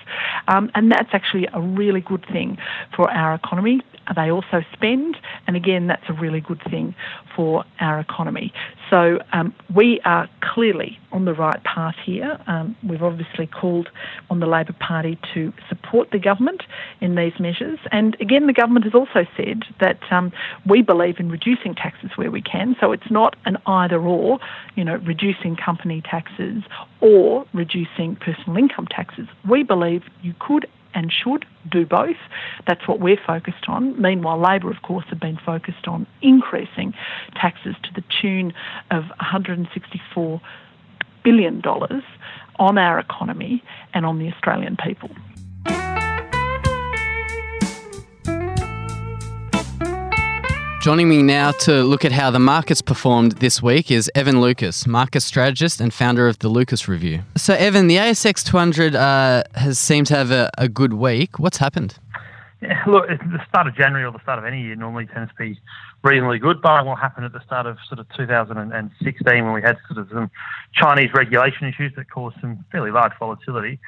Um, 0.47 0.71
and 0.73 0.91
that's 0.91 1.09
actually 1.13 1.47
a 1.53 1.61
really 1.61 2.01
good 2.01 2.25
thing 2.31 2.57
for 2.95 3.11
our 3.11 3.35
economy. 3.35 3.81
They 4.15 4.31
also 4.31 4.63
spend, 4.73 5.17
and 5.45 5.55
again, 5.55 5.85
that's 5.85 6.09
a 6.09 6.13
really 6.13 6.41
good 6.41 6.61
thing 6.71 6.95
for 7.35 7.63
our 7.79 7.99
economy. 7.99 8.51
So 8.89 9.19
um, 9.33 9.53
we 9.73 10.01
are 10.05 10.27
clearly 10.41 10.97
on 11.11 11.25
the 11.25 11.33
right 11.33 11.63
path 11.63 11.95
here. 12.03 12.39
Um, 12.47 12.75
we've 12.83 13.03
obviously 13.03 13.47
called 13.47 13.89
on 14.29 14.39
the 14.39 14.45
Labor 14.45 14.73
Party 14.73 15.17
to 15.33 15.53
support 15.67 16.09
the 16.11 16.19
government 16.19 16.63
in 17.01 17.15
these 17.15 17.33
measures. 17.39 17.79
And 17.91 18.15
again, 18.19 18.47
the 18.47 18.53
government 18.53 18.85
has 18.85 18.93
also 18.93 19.27
said 19.37 19.63
that 19.79 19.99
um, 20.11 20.31
we 20.67 20.81
believe 20.81 21.19
in 21.19 21.29
reducing 21.29 21.75
taxes 21.75 22.11
where 22.15 22.31
we 22.31 22.41
can. 22.41 22.75
So 22.79 22.91
it's 22.91 23.11
not 23.11 23.35
an 23.45 23.57
either 23.65 23.99
or, 23.99 24.39
you 24.75 24.83
know, 24.83 24.95
reducing 24.97 25.55
company 25.55 26.01
taxes 26.01 26.63
or 27.01 27.45
reducing 27.53 28.15
personal 28.15 28.57
income 28.57 28.87
taxes. 28.87 29.27
We 29.47 29.63
believe 29.63 30.03
you 30.21 30.33
could 30.39 30.67
and 30.93 31.11
should 31.11 31.45
do 31.69 31.85
both. 31.85 32.17
That's 32.67 32.87
what 32.87 32.99
we're 32.99 33.19
focused 33.25 33.67
on. 33.67 33.99
Meanwhile, 34.01 34.39
Labor, 34.39 34.71
of 34.71 34.81
course, 34.81 35.05
have 35.09 35.19
been 35.19 35.39
focused 35.45 35.87
on 35.87 36.07
increasing 36.21 36.93
taxes 37.35 37.75
to 37.83 37.93
the 37.93 38.03
tune 38.21 38.53
of 38.91 39.03
$164 39.21 40.41
billion 41.23 41.61
on 42.59 42.77
our 42.77 42.99
economy 42.99 43.63
and 43.93 44.05
on 44.05 44.19
the 44.19 44.31
Australian 44.31 44.77
people. 44.77 45.09
Joining 50.79 51.09
me 51.09 51.21
now 51.21 51.51
to 51.51 51.83
look 51.83 52.05
at 52.05 52.13
how 52.13 52.31
the 52.31 52.39
markets 52.39 52.81
performed 52.81 53.33
this 53.33 53.61
week 53.61 53.91
is 53.91 54.09
Evan 54.15 54.39
Lucas, 54.39 54.87
market 54.87 55.19
strategist 55.19 55.81
and 55.81 55.93
founder 55.93 56.25
of 56.25 56.39
the 56.39 56.47
Lucas 56.47 56.87
Review. 56.87 57.23
So, 57.35 57.53
Evan, 57.53 57.87
the 57.87 57.97
ASX 57.97 58.45
200 58.45 58.95
uh, 58.95 59.43
has 59.55 59.77
seemed 59.77 60.07
to 60.07 60.15
have 60.15 60.31
a, 60.31 60.49
a 60.57 60.69
good 60.69 60.93
week. 60.93 61.37
What's 61.37 61.57
happened? 61.57 61.99
Yeah, 62.61 62.81
look, 62.87 63.09
the 63.09 63.43
start 63.49 63.67
of 63.67 63.75
January 63.75 64.05
or 64.05 64.13
the 64.13 64.21
start 64.21 64.39
of 64.39 64.45
any 64.45 64.61
year 64.61 64.75
normally 64.77 65.05
tends 65.07 65.29
to 65.31 65.35
be 65.37 65.59
reasonably 66.01 66.39
good, 66.39 66.61
barring 66.61 66.85
what 66.85 66.97
happened 66.97 67.25
at 67.25 67.33
the 67.33 67.43
start 67.43 67.65
of 67.65 67.77
sort 67.89 67.99
of 67.99 68.07
2016 68.15 69.25
when 69.43 69.53
we 69.53 69.61
had 69.61 69.75
sort 69.91 69.99
of 69.99 70.07
some 70.09 70.31
Chinese 70.73 71.09
regulation 71.13 71.67
issues 71.67 71.91
that 71.97 72.09
caused 72.09 72.37
some 72.39 72.63
fairly 72.71 72.91
large 72.91 73.11
volatility. 73.19 73.79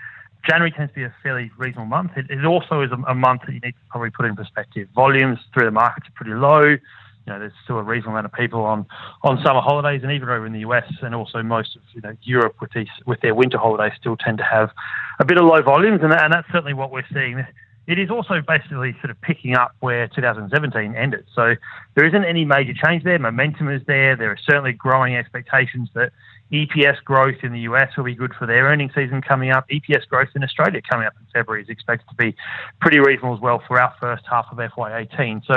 January 0.47 0.71
tends 0.71 0.91
to 0.91 0.95
be 0.95 1.03
a 1.03 1.13
fairly 1.21 1.51
reasonable 1.57 1.85
month. 1.85 2.11
It, 2.15 2.29
it 2.29 2.45
also 2.45 2.81
is 2.81 2.91
a, 2.91 3.11
a, 3.11 3.15
month 3.15 3.41
that 3.45 3.53
you 3.53 3.59
need 3.59 3.73
to 3.73 3.85
probably 3.89 4.09
put 4.09 4.25
in 4.25 4.35
perspective. 4.35 4.87
Volumes 4.95 5.39
through 5.53 5.65
the 5.65 5.71
markets 5.71 6.07
are 6.07 6.11
pretty 6.15 6.33
low. 6.33 6.61
You 6.61 7.33
know, 7.33 7.39
there's 7.39 7.53
still 7.63 7.77
a 7.77 7.83
reasonable 7.83 8.13
amount 8.13 8.25
of 8.25 8.33
people 8.33 8.63
on, 8.63 8.85
on 9.21 9.37
summer 9.45 9.61
holidays, 9.61 10.01
and 10.03 10.11
even 10.11 10.29
over 10.29 10.45
in 10.45 10.53
the 10.53 10.61
US 10.61 10.91
and 11.01 11.13
also 11.13 11.43
most 11.43 11.75
of 11.75 11.83
you 11.93 12.01
know 12.01 12.15
Europe 12.23 12.55
with 12.59 12.71
these 12.73 12.87
with 13.05 13.21
their 13.21 13.35
winter 13.35 13.59
holidays 13.59 13.93
still 13.99 14.17
tend 14.17 14.39
to 14.39 14.43
have 14.43 14.71
a 15.19 15.25
bit 15.25 15.37
of 15.37 15.45
low 15.45 15.61
volumes, 15.61 15.99
and, 16.01 16.11
that, 16.11 16.23
and 16.23 16.33
that's 16.33 16.47
certainly 16.51 16.73
what 16.73 16.91
we're 16.91 17.05
seeing. 17.13 17.45
It 17.91 17.99
is 17.99 18.09
also 18.09 18.41
basically 18.47 18.95
sort 19.01 19.11
of 19.11 19.19
picking 19.19 19.57
up 19.57 19.75
where 19.81 20.07
2017 20.07 20.95
ended. 20.95 21.25
So 21.35 21.55
there 21.95 22.05
isn't 22.07 22.23
any 22.23 22.45
major 22.45 22.71
change 22.73 23.03
there. 23.03 23.19
Momentum 23.19 23.67
is 23.67 23.81
there. 23.85 24.15
There 24.15 24.31
are 24.31 24.39
certainly 24.49 24.71
growing 24.71 25.17
expectations 25.17 25.89
that 25.93 26.13
EPS 26.53 27.03
growth 27.03 27.43
in 27.43 27.51
the 27.51 27.59
US 27.71 27.89
will 27.97 28.05
be 28.05 28.15
good 28.15 28.33
for 28.33 28.47
their 28.47 28.67
earnings 28.67 28.93
season 28.95 29.21
coming 29.21 29.51
up. 29.51 29.67
EPS 29.67 30.07
growth 30.07 30.29
in 30.35 30.41
Australia 30.41 30.81
coming 30.89 31.05
up 31.05 31.15
in 31.19 31.25
February 31.33 31.63
is 31.63 31.69
expected 31.69 32.07
to 32.07 32.15
be 32.15 32.33
pretty 32.79 32.99
reasonable 32.99 33.35
as 33.35 33.41
well 33.41 33.61
for 33.67 33.77
our 33.81 33.93
first 33.99 34.23
half 34.29 34.45
of 34.51 34.57
FY18. 34.57 35.45
So 35.45 35.55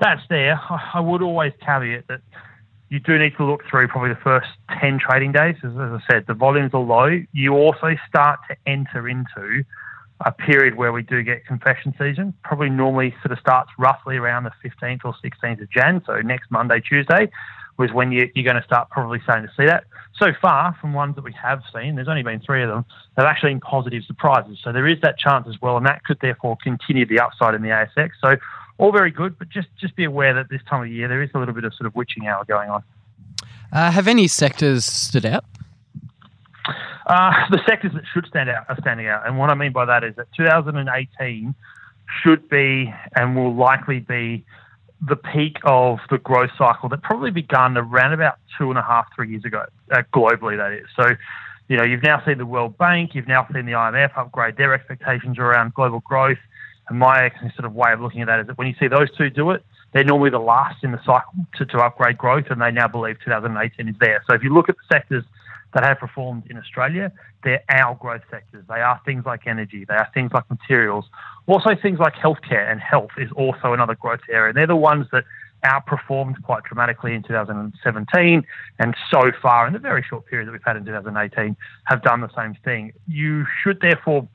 that's 0.00 0.22
there. 0.28 0.60
I 0.94 0.98
would 0.98 1.22
always 1.22 1.52
caveat 1.64 2.08
that 2.08 2.22
you 2.88 2.98
do 2.98 3.20
need 3.20 3.36
to 3.36 3.44
look 3.44 3.62
through 3.70 3.86
probably 3.86 4.10
the 4.10 4.20
first 4.20 4.48
10 4.80 4.98
trading 4.98 5.30
days. 5.30 5.54
As, 5.62 5.70
as 5.70 5.78
I 5.78 6.00
said, 6.10 6.24
the 6.26 6.34
volumes 6.34 6.72
are 6.74 6.80
low. 6.80 7.20
You 7.32 7.54
also 7.54 7.94
start 8.08 8.40
to 8.48 8.56
enter 8.66 9.08
into 9.08 9.62
a 10.24 10.32
period 10.32 10.76
where 10.76 10.92
we 10.92 11.02
do 11.02 11.22
get 11.22 11.46
confession 11.46 11.94
season. 11.98 12.34
Probably 12.42 12.70
normally 12.70 13.14
sort 13.22 13.32
of 13.32 13.38
starts 13.38 13.70
roughly 13.78 14.16
around 14.16 14.44
the 14.44 14.52
15th 14.64 15.00
or 15.04 15.14
16th 15.24 15.62
of 15.62 15.70
Jan, 15.70 16.02
so 16.06 16.20
next 16.20 16.50
Monday, 16.50 16.80
Tuesday 16.80 17.30
was 17.78 17.92
when 17.92 18.10
you, 18.10 18.24
are 18.24 18.42
going 18.42 18.56
to 18.56 18.64
start 18.64 18.90
probably 18.90 19.20
starting 19.22 19.46
to 19.46 19.52
see 19.56 19.64
that. 19.64 19.84
So 20.18 20.32
far, 20.42 20.76
from 20.80 20.92
ones 20.92 21.14
that 21.14 21.22
we 21.22 21.32
have 21.40 21.62
seen, 21.72 21.94
there's 21.94 22.08
only 22.08 22.24
been 22.24 22.40
three 22.40 22.62
of 22.62 22.68
them, 22.68 22.84
they've 23.16 23.24
actually 23.24 23.50
been 23.50 23.60
positive 23.60 24.02
surprises. 24.04 24.58
So 24.62 24.72
there 24.72 24.86
is 24.86 25.00
that 25.02 25.16
chance 25.16 25.46
as 25.48 25.62
well, 25.62 25.76
and 25.76 25.86
that 25.86 26.02
could 26.04 26.18
therefore 26.20 26.58
continue 26.60 27.06
the 27.06 27.20
upside 27.20 27.54
in 27.54 27.62
the 27.62 27.68
ASX. 27.68 28.10
So 28.20 28.36
all 28.78 28.90
very 28.90 29.12
good, 29.12 29.38
but 29.38 29.48
just, 29.48 29.68
just 29.80 29.94
be 29.94 30.04
aware 30.04 30.34
that 30.34 30.50
this 30.50 30.60
time 30.68 30.82
of 30.82 30.88
year 30.88 31.06
there 31.06 31.22
is 31.22 31.30
a 31.34 31.38
little 31.38 31.54
bit 31.54 31.64
of 31.64 31.72
sort 31.74 31.86
of 31.86 31.94
witching 31.94 32.26
hour 32.26 32.44
going 32.44 32.68
on. 32.68 32.82
Uh, 33.72 33.92
have 33.92 34.08
any 34.08 34.26
sectors 34.26 34.84
stood 34.84 35.24
out? 35.24 35.44
Uh, 37.08 37.32
the 37.50 37.60
sectors 37.66 37.92
that 37.94 38.04
should 38.12 38.26
stand 38.26 38.50
out 38.50 38.66
are 38.68 38.76
standing 38.80 39.06
out. 39.06 39.26
And 39.26 39.38
what 39.38 39.50
I 39.50 39.54
mean 39.54 39.72
by 39.72 39.86
that 39.86 40.04
is 40.04 40.14
that 40.16 40.26
2018 40.36 41.54
should 42.22 42.48
be 42.48 42.92
and 43.16 43.34
will 43.34 43.54
likely 43.54 44.00
be 44.00 44.44
the 45.06 45.16
peak 45.16 45.58
of 45.64 45.98
the 46.10 46.18
growth 46.18 46.50
cycle 46.58 46.88
that 46.88 47.02
probably 47.02 47.30
began 47.30 47.76
around 47.76 48.12
about 48.12 48.38
two 48.58 48.68
and 48.68 48.78
a 48.78 48.82
half, 48.82 49.06
three 49.14 49.30
years 49.30 49.44
ago, 49.44 49.64
uh, 49.92 50.02
globally, 50.12 50.56
that 50.56 50.72
is. 50.72 50.86
So, 51.00 51.14
you 51.68 51.76
know, 51.76 51.84
you've 51.84 52.02
now 52.02 52.22
seen 52.26 52.38
the 52.38 52.46
World 52.46 52.76
Bank, 52.76 53.14
you've 53.14 53.28
now 53.28 53.46
seen 53.52 53.64
the 53.64 53.72
IMF 53.72 54.10
upgrade 54.16 54.56
their 54.56 54.74
expectations 54.74 55.38
around 55.38 55.74
global 55.74 56.00
growth. 56.00 56.38
And 56.88 56.98
my 56.98 57.30
sort 57.54 57.64
of 57.64 57.74
way 57.74 57.92
of 57.92 58.00
looking 58.00 58.22
at 58.22 58.26
that 58.26 58.40
is 58.40 58.46
that 58.48 58.58
when 58.58 58.66
you 58.66 58.74
see 58.80 58.88
those 58.88 59.14
two 59.16 59.30
do 59.30 59.50
it, 59.50 59.64
they're 59.92 60.04
normally 60.04 60.30
the 60.30 60.38
last 60.38 60.82
in 60.82 60.92
the 60.92 61.00
cycle 61.04 61.32
to, 61.56 61.64
to 61.66 61.78
upgrade 61.78 62.18
growth, 62.18 62.46
and 62.50 62.60
they 62.60 62.70
now 62.70 62.88
believe 62.88 63.16
2018 63.24 63.88
is 63.88 63.94
there. 64.00 64.22
So 64.28 64.34
if 64.34 64.42
you 64.42 64.52
look 64.52 64.68
at 64.68 64.76
the 64.76 64.94
sectors 64.94 65.24
that 65.74 65.84
have 65.84 65.98
performed 65.98 66.44
in 66.48 66.56
Australia, 66.56 67.12
they're 67.44 67.62
our 67.68 67.94
growth 67.94 68.22
sectors. 68.30 68.64
They 68.68 68.80
are 68.80 69.00
things 69.04 69.24
like 69.26 69.46
energy, 69.46 69.84
they 69.86 69.94
are 69.94 70.08
things 70.14 70.32
like 70.32 70.48
materials, 70.50 71.04
also 71.46 71.70
things 71.80 71.98
like 71.98 72.14
healthcare, 72.14 72.70
and 72.70 72.80
health 72.80 73.10
is 73.18 73.30
also 73.32 73.72
another 73.72 73.94
growth 73.94 74.20
area. 74.30 74.52
They're 74.52 74.66
the 74.66 74.76
ones 74.76 75.06
that 75.12 75.24
outperformed 75.64 76.40
quite 76.42 76.62
dramatically 76.64 77.14
in 77.14 77.22
2017, 77.22 78.46
and 78.78 78.96
so 79.10 79.32
far 79.42 79.66
in 79.66 79.72
the 79.72 79.78
very 79.78 80.04
short 80.08 80.26
period 80.26 80.46
that 80.48 80.52
we've 80.52 80.60
had 80.64 80.76
in 80.76 80.84
2018, 80.84 81.56
have 81.84 82.02
done 82.02 82.20
the 82.20 82.30
same 82.36 82.54
thing. 82.64 82.92
You 83.06 83.44
should 83.62 83.80
therefore 83.80 84.28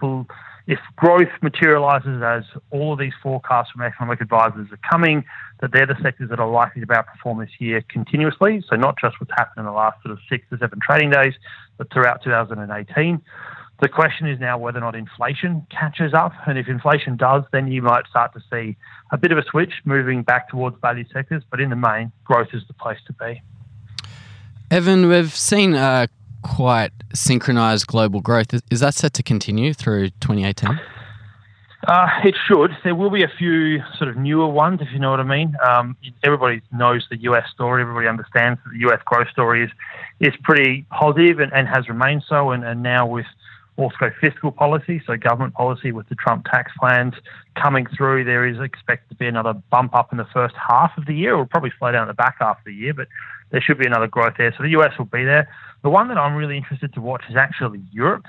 if 0.66 0.80
growth 0.96 1.30
materialises 1.42 2.22
as 2.24 2.44
all 2.72 2.94
of 2.94 3.00
these 3.00 3.14
forecasts 3.22 3.72
from 3.72 3.82
economic 3.82 4.22
advisors 4.22 4.68
are 4.72 4.80
coming, 4.90 5.26
that 5.62 5.72
they're 5.74 5.86
the 5.86 5.98
sectors 6.02 6.30
that 6.30 6.40
are 6.40 6.50
likely 6.50 6.82
to 6.82 6.88
outperform 6.88 7.44
this 7.44 7.52
year 7.60 7.84
continuously. 7.90 8.64
So 8.70 8.76
not 8.76 8.96
just 9.00 9.20
what's 9.20 9.34
happened 9.38 9.60
in 9.60 9.66
the 9.66 9.72
last 9.72 10.02
sort 10.02 10.14
of 10.14 10.20
six 10.30 10.46
to 10.50 10.58
seven 10.58 10.80
trading 10.86 11.10
days, 11.10 11.34
but 11.78 11.92
throughout 11.92 12.24
2018. 12.24 13.22
The 13.82 13.90
question 13.90 14.30
is 14.30 14.40
now 14.40 14.58
whether 14.58 14.78
or 14.78 14.82
not 14.82 14.96
inflation 14.96 15.68
catches 15.70 16.14
up. 16.14 16.32
And 16.48 16.58
if 16.58 16.70
inflation 16.70 17.18
does, 17.18 17.44
then 17.52 17.70
you 17.70 17.82
might 17.82 18.08
start 18.08 18.32
to 18.34 18.42
see 18.52 18.78
a 19.12 19.18
bit 19.18 19.34
of 19.34 19.38
a 19.38 19.44
switch 19.44 19.74
moving 19.84 20.24
back 20.24 20.48
towards 20.48 20.78
value 20.80 21.04
sectors. 21.12 21.44
But 21.50 21.60
in 21.60 21.70
the 21.70 21.76
main, 21.76 22.12
growth 22.24 22.50
is 22.54 22.64
the 22.68 22.74
place 22.74 23.00
to 23.08 23.14
be. 23.14 23.42
Evan, 24.72 25.10
we've 25.10 25.36
seen 25.36 25.74
uh, 25.74 26.08
quite 26.44 26.92
synchronized 27.14 27.88
global 27.88 28.22
growth. 28.22 28.54
Is 28.72 28.80
that 28.82 28.94
set 28.94 29.14
to 29.14 29.24
continue 29.24 29.74
through 29.74 30.10
2018? 30.22 30.80
Uh, 31.88 32.08
it 32.24 32.36
should. 32.48 32.72
There 32.84 32.96
will 32.96 33.10
be 33.10 33.24
a 33.24 33.32
few 33.38 33.80
sort 33.98 34.10
of 34.10 34.16
newer 34.16 34.48
ones, 34.48 34.80
if 34.82 34.88
you 34.94 35.00
know 35.00 35.12
what 35.12 35.20
I 35.20 35.24
mean. 35.24 35.54
Um, 35.68 35.98
everybody 36.24 36.62
knows 36.72 37.06
the 37.10 37.18
US 37.24 37.50
story. 37.52 37.82
Everybody 37.82 38.08
understands 38.08 38.60
that 38.64 38.72
the 38.72 38.88
US 38.90 39.02
growth 39.06 39.30
story 39.30 39.64
is 39.64 39.72
is 40.20 40.34
pretty 40.44 40.86
positive 40.92 41.40
and, 41.40 41.52
and 41.52 41.68
has 41.68 41.90
remained 41.90 42.24
so. 42.28 42.52
And, 42.52 42.64
and 42.64 42.84
now 42.84 43.06
with 43.06 43.26
also 43.78 44.12
fiscal 44.22 44.52
policy, 44.52 45.02
so 45.06 45.18
government 45.18 45.54
policy 45.54 45.92
with 45.92 46.08
the 46.10 46.16
Trump 46.16 46.46
tax 46.46 46.72
plans 46.80 47.14
coming 47.56 47.88
through, 47.88 48.24
there 48.24 48.46
is 48.46 48.60
expected 48.60 49.10
to 49.10 49.16
be 49.16 49.26
another 49.26 49.54
bump 49.54 49.96
up 49.96 50.12
in 50.12 50.18
the 50.18 50.28
first 50.34 50.56
half 50.56 50.92
of 50.98 51.06
the 51.06 51.16
year. 51.16 51.34
It 51.34 51.38
will 51.38 51.46
probably 51.46 51.72
slow 51.80 51.92
down 51.92 52.04
in 52.04 52.08
the 52.08 52.14
back 52.14 52.36
half 52.40 52.60
of 52.60 52.66
the 52.66 52.74
year, 52.74 52.94
but 52.94 53.08
there 53.50 53.62
should 53.62 53.78
be 53.78 53.86
another 53.86 54.08
growth 54.08 54.36
there. 54.38 54.54
So 54.56 54.64
the 54.64 54.70
US 54.70 54.98
will 54.98 55.06
be 55.06 55.24
there. 55.24 55.48
The 55.82 55.90
one 55.90 56.08
that 56.10 56.18
I'm 56.18 56.36
really 56.36 56.58
interested 56.58 56.94
to 56.94 57.02
watch 57.02 57.24
is 57.30 57.36
actually 57.36 57.82
Europe. 57.92 58.26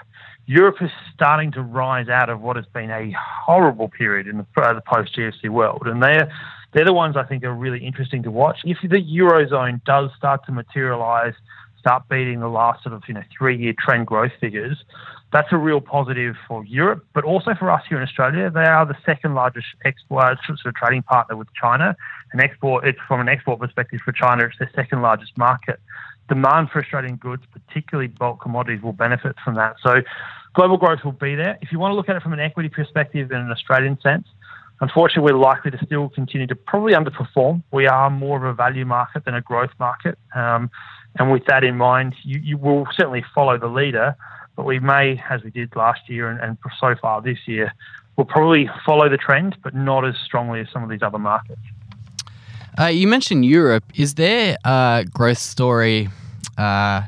Europe 0.46 0.76
is 0.80 0.90
starting 1.14 1.52
to 1.52 1.62
rise 1.62 2.08
out 2.08 2.28
of 2.28 2.40
what 2.40 2.56
has 2.56 2.66
been 2.66 2.90
a 2.90 3.14
horrible 3.18 3.88
period 3.88 4.26
in 4.26 4.38
the, 4.38 4.62
uh, 4.62 4.74
the 4.74 4.82
post 4.82 5.16
GFC 5.16 5.48
world, 5.48 5.82
and 5.86 6.02
they're 6.02 6.30
they're 6.72 6.84
the 6.84 6.92
ones 6.92 7.16
I 7.16 7.22
think 7.22 7.44
are 7.44 7.54
really 7.54 7.86
interesting 7.86 8.24
to 8.24 8.32
watch. 8.32 8.58
If 8.64 8.78
the 8.82 9.00
eurozone 9.00 9.82
does 9.84 10.10
start 10.16 10.44
to 10.46 10.52
materialise, 10.52 11.34
start 11.84 12.08
beating 12.08 12.40
the 12.40 12.48
last 12.48 12.82
sort 12.82 12.94
of 12.94 13.02
you 13.06 13.14
know 13.14 13.22
three 13.36 13.56
year 13.56 13.74
trend 13.78 14.06
growth 14.06 14.32
figures, 14.40 14.82
that's 15.32 15.48
a 15.52 15.58
real 15.58 15.80
positive 15.80 16.34
for 16.48 16.64
Europe, 16.64 17.04
but 17.12 17.24
also 17.24 17.54
for 17.58 17.70
us 17.70 17.82
here 17.88 17.98
in 17.98 18.02
Australia. 18.02 18.50
They 18.50 18.64
are 18.64 18.86
the 18.86 18.96
second 19.04 19.34
largest 19.34 19.66
export 19.84 20.38
sort 20.46 20.58
of 20.64 20.74
trading 20.74 21.02
partner 21.02 21.36
with 21.36 21.48
China, 21.60 21.94
and 22.32 22.40
export. 22.40 22.86
It's 22.86 22.98
from 23.06 23.20
an 23.20 23.28
export 23.28 23.60
perspective 23.60 24.00
for 24.04 24.12
China, 24.12 24.44
it's 24.44 24.58
their 24.58 24.70
second 24.74 25.02
largest 25.02 25.36
market 25.36 25.78
demand 26.28 26.70
for 26.70 26.80
Australian 26.82 27.16
goods, 27.16 27.42
particularly 27.52 28.08
bulk 28.08 28.40
commodities, 28.40 28.82
will 28.82 28.94
benefit 28.94 29.36
from 29.44 29.56
that. 29.56 29.76
So 29.82 29.96
global 30.54 30.76
growth 30.78 31.00
will 31.04 31.12
be 31.12 31.34
there. 31.34 31.58
If 31.60 31.70
you 31.70 31.78
want 31.78 31.92
to 31.92 31.96
look 31.96 32.08
at 32.08 32.16
it 32.16 32.22
from 32.22 32.32
an 32.32 32.40
equity 32.40 32.68
perspective 32.68 33.30
in 33.30 33.36
an 33.36 33.50
Australian 33.50 34.00
sense, 34.00 34.26
unfortunately, 34.80 35.32
we're 35.32 35.38
likely 35.38 35.70
to 35.70 35.78
still 35.84 36.08
continue 36.08 36.46
to 36.46 36.54
probably 36.54 36.92
underperform. 36.92 37.62
We 37.72 37.86
are 37.86 38.10
more 38.10 38.36
of 38.36 38.44
a 38.44 38.54
value 38.54 38.84
market 38.84 39.24
than 39.24 39.34
a 39.34 39.40
growth 39.40 39.72
market. 39.78 40.18
Um, 40.34 40.70
and 41.18 41.30
with 41.30 41.44
that 41.46 41.64
in 41.64 41.76
mind, 41.76 42.14
you, 42.22 42.40
you 42.40 42.58
will 42.58 42.86
certainly 42.94 43.24
follow 43.34 43.56
the 43.56 43.68
leader, 43.68 44.16
but 44.56 44.64
we 44.64 44.80
may, 44.80 45.22
as 45.30 45.42
we 45.42 45.50
did 45.50 45.74
last 45.76 46.08
year 46.08 46.28
and, 46.28 46.40
and 46.40 46.58
so 46.80 46.94
far 47.00 47.22
this 47.22 47.38
year, 47.46 47.72
will 48.16 48.24
probably 48.24 48.68
follow 48.84 49.08
the 49.08 49.16
trend, 49.16 49.56
but 49.62 49.74
not 49.74 50.04
as 50.04 50.16
strongly 50.24 50.60
as 50.60 50.68
some 50.72 50.82
of 50.82 50.90
these 50.90 51.02
other 51.02 51.18
markets. 51.18 51.60
Uh, 52.78 52.86
you 52.86 53.06
mentioned 53.06 53.44
Europe. 53.44 53.84
Is 53.94 54.14
there 54.14 54.56
a 54.64 55.04
growth 55.12 55.38
story, 55.38 56.08
uh, 56.58 57.02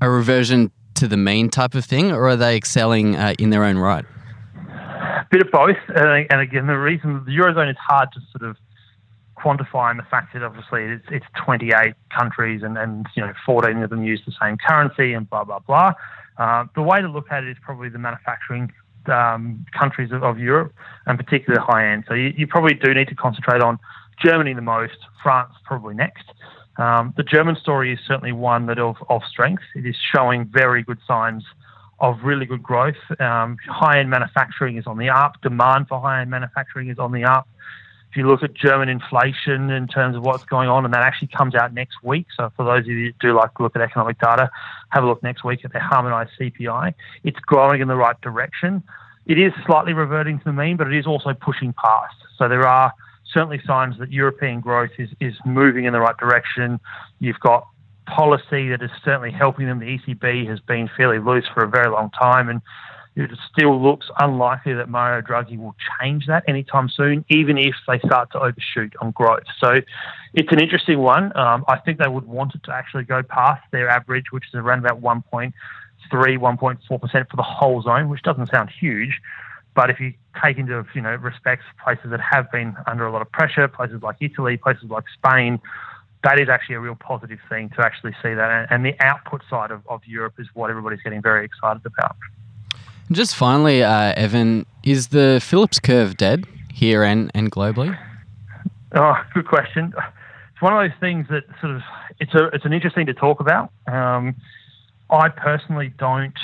a 0.00 0.10
reversion 0.10 0.70
to 0.94 1.08
the 1.08 1.16
mean 1.16 1.48
type 1.48 1.74
of 1.74 1.84
thing, 1.84 2.12
or 2.12 2.28
are 2.28 2.36
they 2.36 2.56
excelling 2.56 3.16
uh, 3.16 3.34
in 3.38 3.50
their 3.50 3.64
own 3.64 3.78
right? 3.78 4.04
Bit 5.30 5.42
of 5.42 5.50
both. 5.50 5.76
and 5.88 6.40
again, 6.40 6.66
the 6.66 6.78
reason 6.78 7.22
the 7.26 7.32
Eurozone 7.32 7.70
is 7.70 7.76
hard 7.76 8.10
to 8.12 8.20
sort 8.32 8.48
of 8.50 8.56
quantify 9.38 9.90
in 9.90 9.96
the 9.96 10.02
fact 10.04 10.32
that 10.34 10.42
obviously 10.42 10.84
it's, 10.84 11.04
it's 11.10 11.26
28 11.44 11.94
countries 12.16 12.62
and, 12.62 12.76
and 12.76 13.06
you 13.14 13.22
know 13.22 13.32
14 13.46 13.82
of 13.82 13.90
them 13.90 14.02
use 14.02 14.20
the 14.26 14.32
same 14.42 14.56
currency 14.56 15.12
and 15.12 15.28
blah 15.30 15.44
blah 15.44 15.60
blah. 15.60 15.92
Uh, 16.38 16.64
the 16.74 16.82
way 16.82 17.00
to 17.00 17.08
look 17.08 17.30
at 17.30 17.44
it 17.44 17.50
is 17.50 17.56
probably 17.62 17.88
the 17.88 17.98
manufacturing 17.98 18.72
um, 19.06 19.64
countries 19.76 20.12
of, 20.12 20.22
of, 20.22 20.38
Europe 20.38 20.72
and 21.06 21.18
particularly 21.18 21.56
the 21.56 21.72
high 21.72 21.90
end. 21.90 22.04
So 22.06 22.14
you, 22.14 22.32
you, 22.36 22.46
probably 22.46 22.74
do 22.74 22.92
need 22.92 23.08
to 23.08 23.14
concentrate 23.14 23.62
on 23.62 23.78
Germany 24.22 24.54
the 24.54 24.60
most, 24.60 24.98
France 25.22 25.52
probably 25.64 25.94
next. 25.94 26.24
Um, 26.76 27.14
the 27.16 27.22
German 27.22 27.56
story 27.56 27.92
is 27.92 27.98
certainly 28.06 28.32
one 28.32 28.66
that 28.66 28.78
of, 28.78 28.96
of 29.08 29.22
strength. 29.28 29.62
It 29.74 29.86
is 29.86 29.96
showing 30.14 30.44
very 30.44 30.82
good 30.82 30.98
signs 31.06 31.42
of 32.00 32.22
really 32.22 32.46
good 32.46 32.62
growth. 32.62 32.96
Um, 33.18 33.56
high 33.68 33.98
end 33.98 34.10
manufacturing 34.10 34.76
is 34.76 34.86
on 34.86 34.98
the 34.98 35.08
up. 35.08 35.40
Demand 35.42 35.88
for 35.88 36.00
high 36.00 36.20
end 36.20 36.30
manufacturing 36.30 36.88
is 36.88 36.98
on 36.98 37.12
the 37.12 37.24
up. 37.24 37.48
If 38.10 38.16
you 38.16 38.26
look 38.26 38.42
at 38.42 38.54
German 38.54 38.88
inflation 38.88 39.70
in 39.70 39.86
terms 39.86 40.16
of 40.16 40.22
what's 40.22 40.44
going 40.44 40.68
on, 40.68 40.84
and 40.84 40.94
that 40.94 41.02
actually 41.02 41.28
comes 41.28 41.54
out 41.54 41.74
next 41.74 42.02
week. 42.02 42.26
So 42.36 42.50
for 42.56 42.64
those 42.64 42.80
of 42.80 42.86
you 42.86 43.06
who 43.06 43.12
do 43.20 43.36
like 43.36 43.54
to 43.56 43.62
look 43.62 43.76
at 43.76 43.82
economic 43.82 44.18
data, 44.18 44.50
have 44.90 45.04
a 45.04 45.06
look 45.06 45.22
next 45.22 45.44
week 45.44 45.64
at 45.64 45.72
the 45.72 45.80
harmonised 45.80 46.30
CPI. 46.40 46.94
It's 47.24 47.38
growing 47.40 47.82
in 47.82 47.88
the 47.88 47.96
right 47.96 48.18
direction. 48.22 48.82
It 49.26 49.38
is 49.38 49.52
slightly 49.66 49.92
reverting 49.92 50.38
to 50.38 50.44
the 50.44 50.52
mean, 50.54 50.78
but 50.78 50.86
it 50.86 50.98
is 50.98 51.06
also 51.06 51.34
pushing 51.34 51.74
past. 51.74 52.16
So 52.38 52.48
there 52.48 52.66
are 52.66 52.92
certainly 53.30 53.60
signs 53.66 53.98
that 53.98 54.10
European 54.10 54.60
growth 54.60 54.92
is, 54.98 55.10
is 55.20 55.34
moving 55.44 55.84
in 55.84 55.92
the 55.92 56.00
right 56.00 56.16
direction. 56.16 56.80
You've 57.20 57.40
got 57.40 57.68
policy 58.14 58.68
that 58.70 58.82
is 58.82 58.90
certainly 59.04 59.30
helping 59.30 59.66
them. 59.66 59.78
The 59.78 59.98
ECB 59.98 60.48
has 60.48 60.60
been 60.60 60.88
fairly 60.96 61.18
loose 61.18 61.46
for 61.52 61.62
a 61.64 61.68
very 61.68 61.90
long 61.90 62.10
time, 62.10 62.48
and 62.48 62.60
it 63.16 63.30
still 63.50 63.80
looks 63.82 64.06
unlikely 64.20 64.74
that 64.74 64.88
Mario 64.88 65.20
Draghi 65.22 65.58
will 65.58 65.74
change 66.00 66.26
that 66.26 66.44
anytime 66.46 66.88
soon, 66.88 67.24
even 67.28 67.58
if 67.58 67.74
they 67.86 67.98
start 68.00 68.30
to 68.32 68.38
overshoot 68.38 68.94
on 69.00 69.10
growth. 69.10 69.44
So 69.60 69.80
it's 70.34 70.52
an 70.52 70.60
interesting 70.60 71.00
one. 71.00 71.36
Um, 71.36 71.64
I 71.66 71.78
think 71.78 71.98
they 71.98 72.08
would 72.08 72.26
want 72.26 72.54
it 72.54 72.62
to 72.64 72.72
actually 72.72 73.04
go 73.04 73.22
past 73.22 73.62
their 73.72 73.88
average, 73.88 74.26
which 74.30 74.44
is 74.48 74.54
around 74.54 74.80
about 74.80 75.00
1.3, 75.00 75.52
1.4% 76.12 76.88
for 76.88 77.36
the 77.36 77.42
whole 77.42 77.82
zone, 77.82 78.08
which 78.08 78.22
doesn't 78.22 78.50
sound 78.50 78.70
huge. 78.70 79.20
But 79.74 79.90
if 79.90 80.00
you 80.00 80.14
take 80.42 80.58
into 80.58 80.84
you 80.94 81.00
know 81.00 81.14
respects 81.16 81.64
places 81.82 82.10
that 82.10 82.20
have 82.20 82.50
been 82.50 82.76
under 82.86 83.06
a 83.06 83.12
lot 83.12 83.22
of 83.22 83.30
pressure, 83.30 83.68
places 83.68 84.02
like 84.02 84.16
Italy, 84.20 84.56
places 84.56 84.84
like 84.90 85.04
Spain, 85.12 85.60
that 86.24 86.40
is 86.40 86.48
actually 86.48 86.74
a 86.74 86.80
real 86.80 86.96
positive 86.96 87.38
thing 87.48 87.70
to 87.70 87.84
actually 87.84 88.12
see 88.22 88.34
that. 88.34 88.66
And 88.70 88.84
the 88.84 88.94
output 89.00 89.42
side 89.48 89.70
of, 89.70 89.86
of 89.88 90.02
Europe 90.06 90.34
is 90.38 90.46
what 90.54 90.70
everybody's 90.70 91.02
getting 91.02 91.22
very 91.22 91.44
excited 91.44 91.84
about. 91.86 92.16
Just 93.10 93.36
finally, 93.36 93.82
uh, 93.82 94.12
Evan, 94.16 94.66
is 94.82 95.08
the 95.08 95.40
Phillips 95.42 95.78
curve 95.78 96.16
dead 96.16 96.44
here 96.72 97.02
and, 97.02 97.30
and 97.34 97.50
globally? 97.50 97.98
Oh, 98.94 99.14
good 99.34 99.46
question. 99.46 99.94
It's 99.96 100.62
one 100.62 100.72
of 100.72 100.90
those 100.90 100.98
things 101.00 101.26
that 101.30 101.44
sort 101.60 101.76
of 101.76 101.82
it's 102.20 102.34
a 102.34 102.46
it's 102.48 102.64
an 102.64 102.72
interesting 102.72 103.06
to 103.06 103.14
talk 103.14 103.40
about. 103.40 103.70
Um, 103.86 104.34
I 105.10 105.28
personally 105.28 105.92
don't 105.98 106.36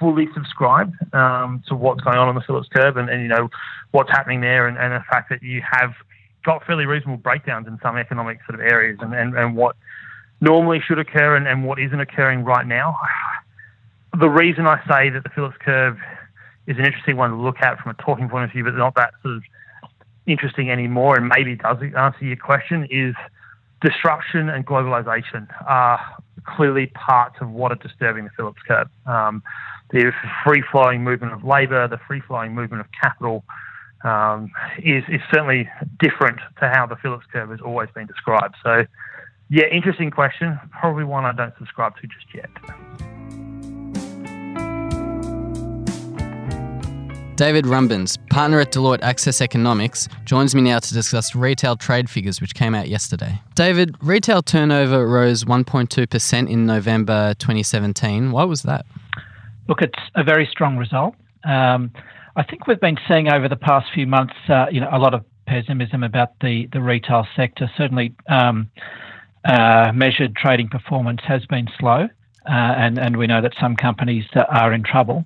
fully 0.00 0.26
subscribe 0.34 0.92
um, 1.14 1.62
to 1.68 1.76
what's 1.76 2.00
going 2.00 2.18
on 2.18 2.28
on 2.28 2.34
the 2.34 2.40
Phillips 2.40 2.68
curve 2.74 2.96
and, 2.96 3.08
and 3.08 3.22
you 3.22 3.28
know 3.28 3.48
what's 3.92 4.10
happening 4.10 4.40
there 4.40 4.66
and, 4.66 4.76
and, 4.76 4.92
the 4.92 5.04
fact 5.08 5.28
that 5.30 5.42
you 5.42 5.62
have 5.70 5.92
got 6.44 6.64
fairly 6.64 6.86
reasonable 6.86 7.18
breakdowns 7.18 7.66
in 7.66 7.78
some 7.82 7.96
economic 7.96 8.38
sort 8.46 8.58
of 8.58 8.66
areas 8.66 8.98
and, 9.00 9.14
and, 9.14 9.36
and 9.36 9.56
what 9.56 9.76
normally 10.40 10.80
should 10.86 10.98
occur 10.98 11.36
and, 11.36 11.46
and 11.46 11.64
what 11.64 11.78
isn't 11.78 12.00
occurring 12.00 12.44
right 12.44 12.66
now. 12.66 12.96
The 14.20 14.28
reason 14.28 14.66
I 14.66 14.76
say 14.86 15.08
that 15.08 15.22
the 15.24 15.30
Phillips 15.30 15.56
curve 15.64 15.96
is 16.66 16.76
an 16.76 16.84
interesting 16.84 17.16
one 17.16 17.30
to 17.30 17.36
look 17.36 17.56
at 17.62 17.78
from 17.78 17.92
a 17.92 17.94
talking 17.94 18.28
point 18.28 18.44
of 18.44 18.50
view, 18.50 18.62
but 18.62 18.74
not 18.74 18.94
that 18.96 19.14
sort 19.22 19.36
of 19.36 19.42
interesting 20.26 20.70
anymore, 20.70 21.16
and 21.16 21.32
maybe 21.34 21.56
does 21.56 21.78
answer 21.96 22.22
your 22.26 22.36
question, 22.36 22.86
is 22.90 23.14
disruption 23.80 24.50
and 24.50 24.66
globalization 24.66 25.48
are 25.66 25.98
clearly 26.44 26.88
parts 26.88 27.36
of 27.40 27.50
what 27.50 27.72
are 27.72 27.76
disturbing 27.76 28.24
the 28.24 28.30
Phillips 28.36 28.60
curve. 28.68 28.88
Um, 29.06 29.42
the 29.92 30.12
free 30.44 30.62
flowing 30.70 31.02
movement 31.02 31.32
of 31.32 31.44
labour, 31.44 31.88
the 31.88 31.98
free 32.06 32.20
flowing 32.20 32.54
movement 32.54 32.80
of 32.80 32.86
capital 33.00 33.44
um, 34.04 34.50
is, 34.78 35.04
is 35.08 35.20
certainly 35.32 35.68
different 35.98 36.38
to 36.60 36.68
how 36.68 36.86
the 36.86 36.96
Phillips 36.96 37.26
curve 37.32 37.50
has 37.50 37.60
always 37.60 37.88
been 37.94 38.06
described. 38.06 38.56
So, 38.62 38.84
yeah, 39.48 39.66
interesting 39.66 40.10
question. 40.10 40.58
Probably 40.70 41.04
one 41.04 41.24
I 41.24 41.32
don't 41.32 41.54
subscribe 41.58 41.94
to 41.96 42.06
just 42.06 42.34
yet. 42.34 42.50
David 47.36 47.64
Rumbens, 47.64 48.18
partner 48.28 48.60
at 48.60 48.72
Deloitte 48.72 49.02
Access 49.02 49.40
Economics, 49.40 50.06
joins 50.24 50.54
me 50.54 50.60
now 50.60 50.78
to 50.78 50.94
discuss 50.94 51.34
retail 51.34 51.76
trade 51.76 52.08
figures 52.08 52.40
which 52.40 52.54
came 52.54 52.74
out 52.74 52.88
yesterday. 52.88 53.40
David, 53.54 53.96
retail 54.00 54.42
turnover 54.42 55.08
rose 55.08 55.44
1.2% 55.44 56.48
in 56.48 56.66
November 56.66 57.34
2017. 57.38 58.30
Why 58.32 58.44
was 58.44 58.62
that? 58.62 58.86
Look, 59.66 59.80
it's 59.80 59.98
a 60.14 60.22
very 60.22 60.46
strong 60.50 60.76
result. 60.76 61.14
Um, 61.44 61.90
I 62.34 62.42
think 62.42 62.66
we've 62.66 62.80
been 62.80 62.98
seeing 63.08 63.30
over 63.30 63.48
the 63.48 63.56
past 63.56 63.88
few 63.92 64.06
months, 64.06 64.34
uh, 64.48 64.66
you 64.70 64.80
know, 64.80 64.88
a 64.90 64.98
lot 64.98 65.12
of 65.12 65.24
pessimism 65.46 66.02
about 66.02 66.30
the, 66.40 66.66
the 66.72 66.80
retail 66.80 67.26
sector. 67.36 67.70
Certainly, 67.76 68.14
um, 68.28 68.70
uh, 69.44 69.92
measured 69.94 70.34
trading 70.36 70.68
performance 70.68 71.20
has 71.24 71.44
been 71.46 71.68
slow, 71.78 72.08
uh, 72.46 72.50
and 72.50 72.98
and 72.98 73.16
we 73.16 73.26
know 73.26 73.42
that 73.42 73.52
some 73.60 73.76
companies 73.76 74.24
are 74.48 74.72
in 74.72 74.82
trouble. 74.82 75.24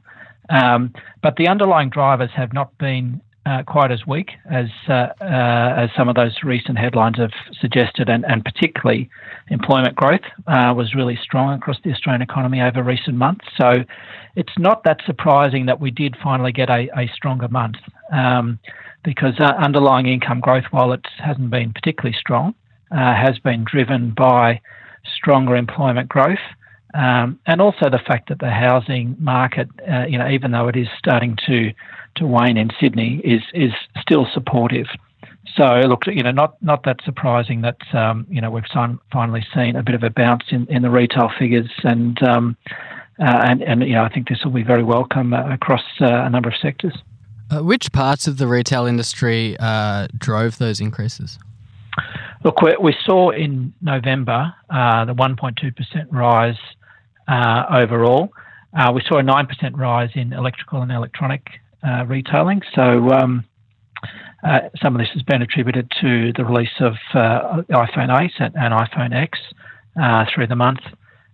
Um, 0.48 0.92
but 1.22 1.36
the 1.36 1.48
underlying 1.48 1.90
drivers 1.90 2.30
have 2.34 2.52
not 2.52 2.76
been 2.78 3.20
uh, 3.46 3.62
quite 3.62 3.92
as 3.92 4.04
weak 4.06 4.32
as 4.50 4.66
uh, 4.88 5.08
uh, 5.20 5.74
as 5.76 5.90
some 5.96 6.08
of 6.08 6.16
those 6.16 6.34
recent 6.42 6.76
headlines 6.76 7.16
have 7.16 7.30
suggested, 7.60 8.08
and, 8.08 8.24
and 8.26 8.44
particularly 8.44 9.08
employment 9.50 9.94
growth 9.94 10.20
uh, 10.48 10.74
was 10.76 10.94
really 10.94 11.16
strong 11.22 11.54
across 11.54 11.76
the 11.84 11.92
Australian 11.92 12.22
economy 12.22 12.60
over 12.60 12.82
recent 12.82 13.16
months. 13.16 13.44
So 13.56 13.84
it's 14.34 14.52
not 14.58 14.82
that 14.84 14.98
surprising 15.06 15.66
that 15.66 15.80
we 15.80 15.92
did 15.92 16.16
finally 16.22 16.50
get 16.50 16.68
a, 16.68 16.88
a 16.98 17.08
stronger 17.14 17.48
month, 17.48 17.76
um, 18.12 18.58
because 19.04 19.34
uh, 19.38 19.52
underlying 19.62 20.06
income 20.06 20.40
growth, 20.40 20.64
while 20.72 20.92
it 20.92 21.06
hasn't 21.18 21.50
been 21.50 21.72
particularly 21.72 22.16
strong, 22.18 22.54
has 22.90 23.38
been 23.38 23.64
driven 23.64 24.12
by 24.16 24.60
stronger 25.16 25.54
employment 25.54 26.08
growth. 26.08 26.38
Um, 26.96 27.38
and 27.44 27.60
also 27.60 27.90
the 27.90 27.98
fact 27.98 28.30
that 28.30 28.38
the 28.38 28.50
housing 28.50 29.16
market, 29.18 29.68
uh, 29.90 30.06
you 30.06 30.16
know, 30.16 30.28
even 30.28 30.52
though 30.52 30.68
it 30.68 30.76
is 30.76 30.88
starting 30.98 31.36
to 31.46 31.72
to 32.16 32.26
wane 32.26 32.56
in 32.56 32.70
Sydney, 32.80 33.20
is 33.22 33.42
is 33.52 33.72
still 34.00 34.26
supportive. 34.32 34.86
So 35.56 35.80
look, 35.86 36.06
you 36.06 36.22
know, 36.22 36.30
not 36.30 36.60
not 36.62 36.84
that 36.84 37.00
surprising 37.04 37.60
that 37.60 37.76
um, 37.92 38.26
you 38.30 38.40
know 38.40 38.50
we've 38.50 38.64
son- 38.72 38.98
finally 39.12 39.44
seen 39.54 39.76
a 39.76 39.82
bit 39.82 39.94
of 39.94 40.02
a 40.04 40.10
bounce 40.10 40.44
in, 40.48 40.66
in 40.68 40.80
the 40.80 40.90
retail 40.90 41.30
figures, 41.38 41.70
and 41.84 42.22
um, 42.22 42.56
uh, 43.20 43.42
and 43.44 43.62
and 43.62 43.82
you 43.82 43.92
know 43.92 44.02
I 44.02 44.08
think 44.08 44.28
this 44.28 44.42
will 44.42 44.52
be 44.52 44.62
very 44.62 44.82
welcome 44.82 45.34
uh, 45.34 45.52
across 45.52 45.84
uh, 46.00 46.06
a 46.06 46.30
number 46.30 46.48
of 46.48 46.54
sectors. 46.62 46.96
Uh, 47.50 47.62
which 47.62 47.92
parts 47.92 48.26
of 48.26 48.38
the 48.38 48.46
retail 48.46 48.86
industry 48.86 49.54
uh, 49.60 50.08
drove 50.16 50.56
those 50.56 50.80
increases? 50.80 51.38
Look, 52.42 52.60
we, 52.60 52.76
we 52.80 52.94
saw 53.04 53.30
in 53.30 53.72
November 53.80 54.54
uh, 54.68 55.04
the 55.04 55.14
1.2% 55.14 56.06
rise 56.10 56.58
uh, 57.28 57.64
overall. 57.70 58.32
Uh, 58.76 58.92
we 58.92 59.02
saw 59.08 59.18
a 59.18 59.22
9% 59.22 59.48
rise 59.76 60.10
in 60.14 60.32
electrical 60.32 60.82
and 60.82 60.92
electronic 60.92 61.46
uh, 61.86 62.04
retailing. 62.06 62.62
So 62.74 63.10
um, 63.10 63.44
uh, 64.44 64.60
some 64.82 64.94
of 64.94 65.00
this 65.00 65.08
has 65.14 65.22
been 65.22 65.42
attributed 65.42 65.90
to 66.00 66.32
the 66.34 66.44
release 66.44 66.80
of 66.80 66.94
uh, 67.14 67.62
iPhone 67.70 68.10
8 68.10 68.30
and, 68.38 68.54
and 68.54 68.74
iPhone 68.74 69.14
X 69.14 69.38
through 70.34 70.46
the 70.46 70.56
month. 70.56 70.80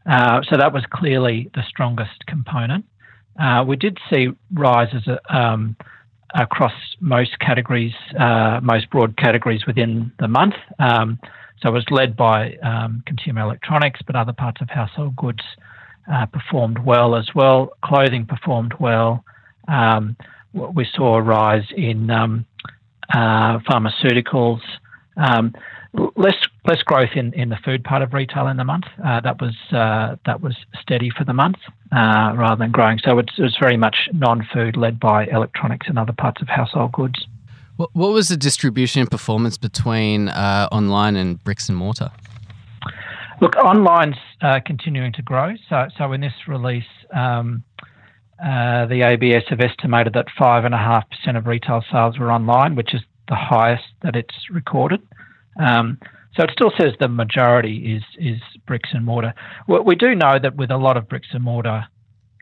so 0.07 0.57
that 0.57 0.73
was 0.73 0.85
clearly 0.93 1.51
the 1.55 1.63
strongest 1.69 2.27
component. 2.27 2.85
we 3.67 3.77
did 3.77 3.99
see 4.09 4.29
rises 4.53 5.07
um, 5.29 5.77
across 6.35 6.73
most 7.01 7.39
categories, 7.41 7.95
most 8.63 8.89
broad 8.91 9.17
categories 9.17 9.67
within 9.67 10.13
the 10.21 10.29
month. 10.29 10.55
Um, 10.79 11.19
so 11.61 11.69
it 11.69 11.73
was 11.73 11.85
led 11.91 12.17
by 12.17 12.57
um, 12.57 13.03
consumer 13.07 13.41
electronics, 13.43 14.01
but 14.05 14.17
other 14.17 14.33
parts 14.33 14.61
of 14.61 14.69
household 14.69 15.15
goods 15.17 15.43
uh, 16.11 16.27
performed 16.27 16.79
well 16.81 17.15
as 17.15 17.29
well. 17.35 17.73
Clothing 17.85 18.27
performed 18.27 18.75
well. 18.79 19.25
Um, 19.69 20.17
we 20.53 20.87
saw 20.95 21.17
a 21.17 21.23
rise 21.23 21.67
in 21.77 22.11
um, 22.11 22.47
uh, 23.15 23.59
pharmaceuticals. 23.61 24.61
Um, 25.17 25.55
less 26.17 26.37
less 26.67 26.83
growth 26.83 27.11
in, 27.15 27.33
in 27.35 27.49
the 27.51 27.59
food 27.65 27.85
part 27.85 28.03
of 28.03 28.13
retail 28.13 28.47
in 28.47 28.57
the 28.57 28.65
month. 28.65 28.85
Uh, 29.05 29.21
that 29.21 29.41
was 29.41 29.55
uh, 29.73 30.17
that 30.27 30.41
was 30.41 30.57
steady 30.81 31.11
for 31.11 31.25
the 31.25 31.33
month 31.33 31.57
uh, 31.93 32.33
rather 32.37 32.57
than 32.57 32.71
growing. 32.71 32.99
So 33.05 33.19
it's, 33.19 33.39
it 33.39 33.43
was 33.43 33.57
very 33.61 33.77
much 33.77 34.09
non-food 34.13 34.77
led 34.77 34.99
by 34.99 35.27
electronics 35.27 35.89
and 35.89 35.99
other 35.99 36.13
parts 36.13 36.41
of 36.41 36.49
household 36.49 36.93
goods. 36.93 37.27
What, 37.77 37.91
what 37.95 38.13
was 38.13 38.29
the 38.29 38.37
distribution 38.37 39.07
performance 39.07 39.59
between 39.59 40.29
uh, 40.29 40.69
online 40.71 41.17
and 41.17 41.43
bricks 41.43 41.69
and 41.69 41.77
mortar? 41.77 42.11
Look, 43.43 43.57
online's 43.57 44.15
uh, 44.41 44.61
continuing 44.65 45.13
to 45.15 45.23
grow. 45.23 45.55
So 45.69 45.89
so 45.99 46.13
in 46.13 46.21
this 46.21 46.33
release. 46.47 46.85
Um, 47.13 47.65
uh, 48.43 48.87
the 48.87 49.03
ABS 49.03 49.45
have 49.51 49.61
estimated 49.61 50.15
that 50.15 50.27
5.5% 50.37 51.37
of 51.37 51.47
retail 51.47 51.85
sales 51.93 52.19
were 52.19 52.33
online, 52.33 52.75
which 52.75 52.93
is 52.93 53.01
the 53.29 53.37
highest 53.37 53.85
that 54.03 54.17
it's 54.17 54.35
recorded. 54.51 55.01
Um, 55.65 55.99
so 56.37 56.43
it 56.43 56.51
still 56.53 56.73
says 56.77 56.95
the 56.99 57.09
majority 57.09 57.95
is 57.97 58.03
is 58.19 58.41
bricks 58.67 58.91
and 58.93 59.05
mortar. 59.05 59.35
Well, 59.69 59.85
we 59.85 59.97
do 59.97 60.15
know 60.15 60.39
that 60.43 60.57
with 60.57 60.71
a 60.71 60.77
lot 60.77 60.97
of 60.97 61.09
bricks 61.09 61.29
and 61.33 61.45
mortar 61.45 61.85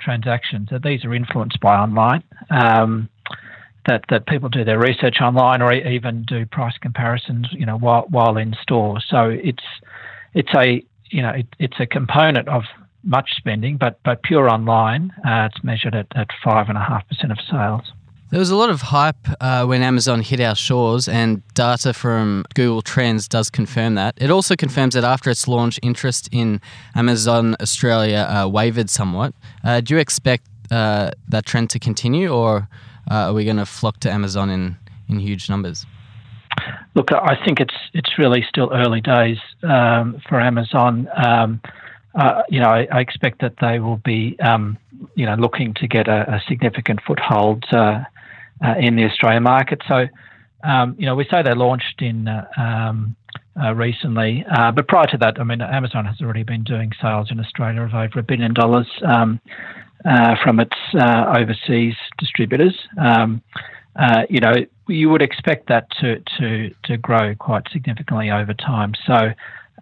transactions, 0.00 0.68
that 0.70 0.82
these 0.82 1.04
are 1.04 1.14
influenced 1.14 1.60
by 1.60 1.76
online. 1.76 2.22
Um, 2.50 3.08
that 3.86 4.04
that 4.10 4.26
people 4.26 4.48
do 4.48 4.64
their 4.64 4.78
research 4.78 5.16
online 5.22 5.62
or 5.62 5.72
even 5.72 6.24
do 6.24 6.46
price 6.46 6.76
comparisons, 6.80 7.48
you 7.52 7.66
know, 7.66 7.76
while 7.78 8.06
while 8.10 8.36
in 8.36 8.54
store. 8.62 9.00
So 9.08 9.30
it's 9.30 9.64
it's 10.34 10.54
a 10.54 10.82
you 11.11 11.23
know 11.23 11.31
it, 11.31 11.46
it's 11.59 11.79
a 11.79 11.87
component 11.87 12.49
of 12.49 12.64
much 13.03 13.31
spending, 13.37 13.77
but 13.77 14.01
but 14.05 14.23
pure 14.23 14.49
online, 14.49 15.12
uh, 15.25 15.49
it's 15.51 15.62
measured 15.64 15.94
at 15.94 16.07
at 16.14 16.29
five 16.44 16.68
and 16.68 16.79
a 16.79 16.81
half 16.81 17.07
percent 17.09 17.33
of 17.33 17.38
sales. 17.51 17.92
There 18.31 18.38
was 18.38 18.51
a 18.51 18.57
lot 18.57 18.70
of 18.70 18.81
hype 18.81 19.27
uh, 19.40 19.64
when 19.64 19.83
Amazon 19.83 20.20
hit 20.20 20.40
our 20.40 20.55
shores, 20.55 21.09
and 21.09 21.42
data 21.55 21.92
from 21.92 22.44
Google 22.55 22.81
Trends 22.81 23.27
does 23.27 23.51
confirm 23.51 23.96
that. 23.96 24.14
It 24.18 24.31
also 24.31 24.55
confirms 24.55 24.94
that 24.94 25.03
after 25.03 25.31
its 25.31 25.49
launch, 25.49 25.81
interest 25.83 26.29
in 26.31 26.61
Amazon 26.94 27.57
Australia 27.61 28.29
uh, 28.31 28.46
wavered 28.46 28.88
somewhat. 28.88 29.35
Uh, 29.64 29.81
do 29.81 29.94
you 29.94 30.01
expect 30.01 30.46
uh, 30.70 31.11
that 31.29 31.44
trend 31.44 31.70
to 31.70 31.81
continue, 31.81 32.29
or 32.29 32.68
uh, 33.11 33.31
are 33.31 33.33
we 33.33 33.44
going 33.44 33.57
to 33.57 33.66
flock 33.66 33.99
to 34.01 34.11
Amazon 34.11 34.49
in, 34.49 34.77
in 35.09 35.18
huge 35.18 35.51
numbers? 35.51 35.85
Look, 36.94 37.12
I 37.12 37.37
think 37.44 37.61
it's 37.61 37.74
it's 37.94 38.18
really 38.18 38.44
still 38.48 38.70
early 38.72 39.00
days 39.00 39.38
um, 39.62 40.20
for 40.29 40.40
Amazon. 40.40 41.09
Um, 41.16 41.61
uh, 42.14 42.42
you 42.48 42.61
know, 42.61 42.68
I, 42.68 42.88
I, 42.90 43.00
expect 43.00 43.40
that 43.40 43.55
they 43.61 43.79
will 43.79 43.98
be, 43.98 44.37
um, 44.40 44.76
you 45.14 45.26
know, 45.26 45.35
looking 45.35 45.74
to 45.74 45.87
get 45.87 46.09
a, 46.09 46.35
a 46.35 46.42
significant 46.48 47.00
foothold 47.07 47.64
uh, 47.72 48.03
uh, 48.64 48.74
in 48.79 48.96
the 48.96 49.05
Australian 49.05 49.44
market. 49.44 49.81
So, 49.87 50.07
um, 50.64 50.96
you 50.98 51.07
know, 51.07 51.14
we 51.14 51.24
say 51.31 51.42
they 51.42 51.55
launched 51.55 52.03
in 52.03 52.26
uh, 52.26 52.48
um, 52.57 53.14
uh, 53.62 53.74
recently, 53.74 54.44
uh, 54.50 54.72
but 54.72 54.88
prior 54.88 55.07
to 55.07 55.18
that, 55.18 55.38
I 55.38 55.44
mean, 55.44 55.61
Amazon 55.61 56.05
has 56.05 56.20
already 56.20 56.42
been 56.42 56.64
doing 56.64 56.90
sales 57.00 57.31
in 57.31 57.38
Australia 57.38 57.83
of 57.83 57.94
over 57.94 58.18
a 58.18 58.22
billion 58.22 58.55
dollars 58.55 58.88
um, 59.07 59.40
from 60.42 60.59
its 60.59 60.76
overseas 60.94 61.94
distributors. 62.18 62.74
Um, 63.96 64.26
you 64.29 64.40
know, 64.40 64.55
you 64.88 65.09
would 65.11 65.22
expect 65.22 65.68
that 65.68 65.90
to 66.00 66.22
to 66.38 66.70
to 66.85 66.96
grow 66.96 67.35
quite 67.35 67.64
significantly 67.72 68.31
over 68.31 68.55
time. 68.55 68.94
So. 69.07 69.33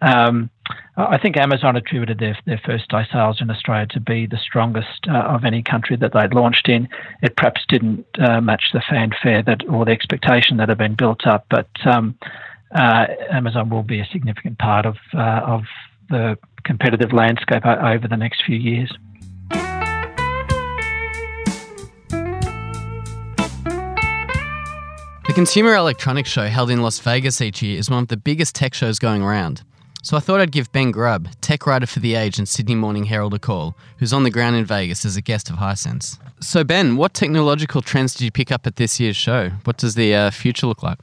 Um, 0.01 0.49
I 0.95 1.17
think 1.17 1.35
Amazon 1.35 1.75
attributed 1.75 2.19
their, 2.19 2.37
their 2.45 2.61
first 2.65 2.89
day 2.89 3.05
sales 3.11 3.41
in 3.41 3.49
Australia 3.49 3.87
to 3.87 3.99
be 3.99 4.27
the 4.27 4.37
strongest 4.37 5.07
uh, 5.09 5.17
of 5.17 5.43
any 5.43 5.61
country 5.61 5.97
that 5.97 6.13
they'd 6.13 6.33
launched 6.33 6.69
in. 6.69 6.87
It 7.21 7.35
perhaps 7.35 7.65
didn't 7.67 8.05
uh, 8.17 8.39
match 8.39 8.63
the 8.71 8.81
fanfare 8.87 9.43
that 9.43 9.67
or 9.67 9.83
the 9.83 9.91
expectation 9.91 10.57
that 10.57 10.69
had 10.69 10.77
been 10.77 10.95
built 10.95 11.27
up, 11.27 11.47
but 11.49 11.67
um, 11.85 12.17
uh, 12.73 13.07
Amazon 13.31 13.69
will 13.69 13.83
be 13.83 13.99
a 13.99 14.07
significant 14.11 14.57
part 14.57 14.85
of 14.85 14.95
uh, 15.13 15.41
of 15.43 15.63
the 16.09 16.37
competitive 16.63 17.13
landscape 17.13 17.65
over 17.65 18.07
the 18.07 18.17
next 18.17 18.43
few 18.45 18.57
years. 18.57 18.91
Consumer 25.39 25.73
Electronics 25.73 26.29
Show, 26.29 26.47
held 26.47 26.69
in 26.69 26.81
Las 26.81 26.99
Vegas 26.99 27.39
each 27.39 27.61
year, 27.61 27.79
is 27.79 27.89
one 27.89 28.03
of 28.03 28.09
the 28.09 28.17
biggest 28.17 28.53
tech 28.55 28.73
shows 28.73 28.99
going 28.99 29.21
around. 29.21 29.63
So 30.03 30.17
I 30.17 30.19
thought 30.19 30.41
I'd 30.41 30.51
give 30.51 30.69
Ben 30.73 30.91
Grubb, 30.91 31.29
tech 31.39 31.65
writer 31.65 31.87
for 31.87 32.01
The 32.01 32.15
Age 32.15 32.39
and 32.39 32.45
Sydney 32.45 32.75
Morning 32.75 33.05
Herald, 33.05 33.33
a 33.33 33.39
call, 33.39 33.77
who's 33.99 34.11
on 34.11 34.23
the 34.23 34.31
ground 34.31 34.57
in 34.57 34.65
Vegas 34.65 35.05
as 35.05 35.15
a 35.15 35.21
guest 35.21 35.49
of 35.49 35.55
Hisense. 35.55 36.19
So, 36.41 36.65
Ben, 36.65 36.97
what 36.97 37.13
technological 37.13 37.81
trends 37.81 38.15
did 38.15 38.25
you 38.25 38.31
pick 38.31 38.51
up 38.51 38.67
at 38.67 38.75
this 38.75 38.99
year's 38.99 39.15
show? 39.15 39.51
What 39.63 39.77
does 39.77 39.95
the 39.95 40.13
uh, 40.13 40.31
future 40.31 40.67
look 40.67 40.83
like? 40.83 40.99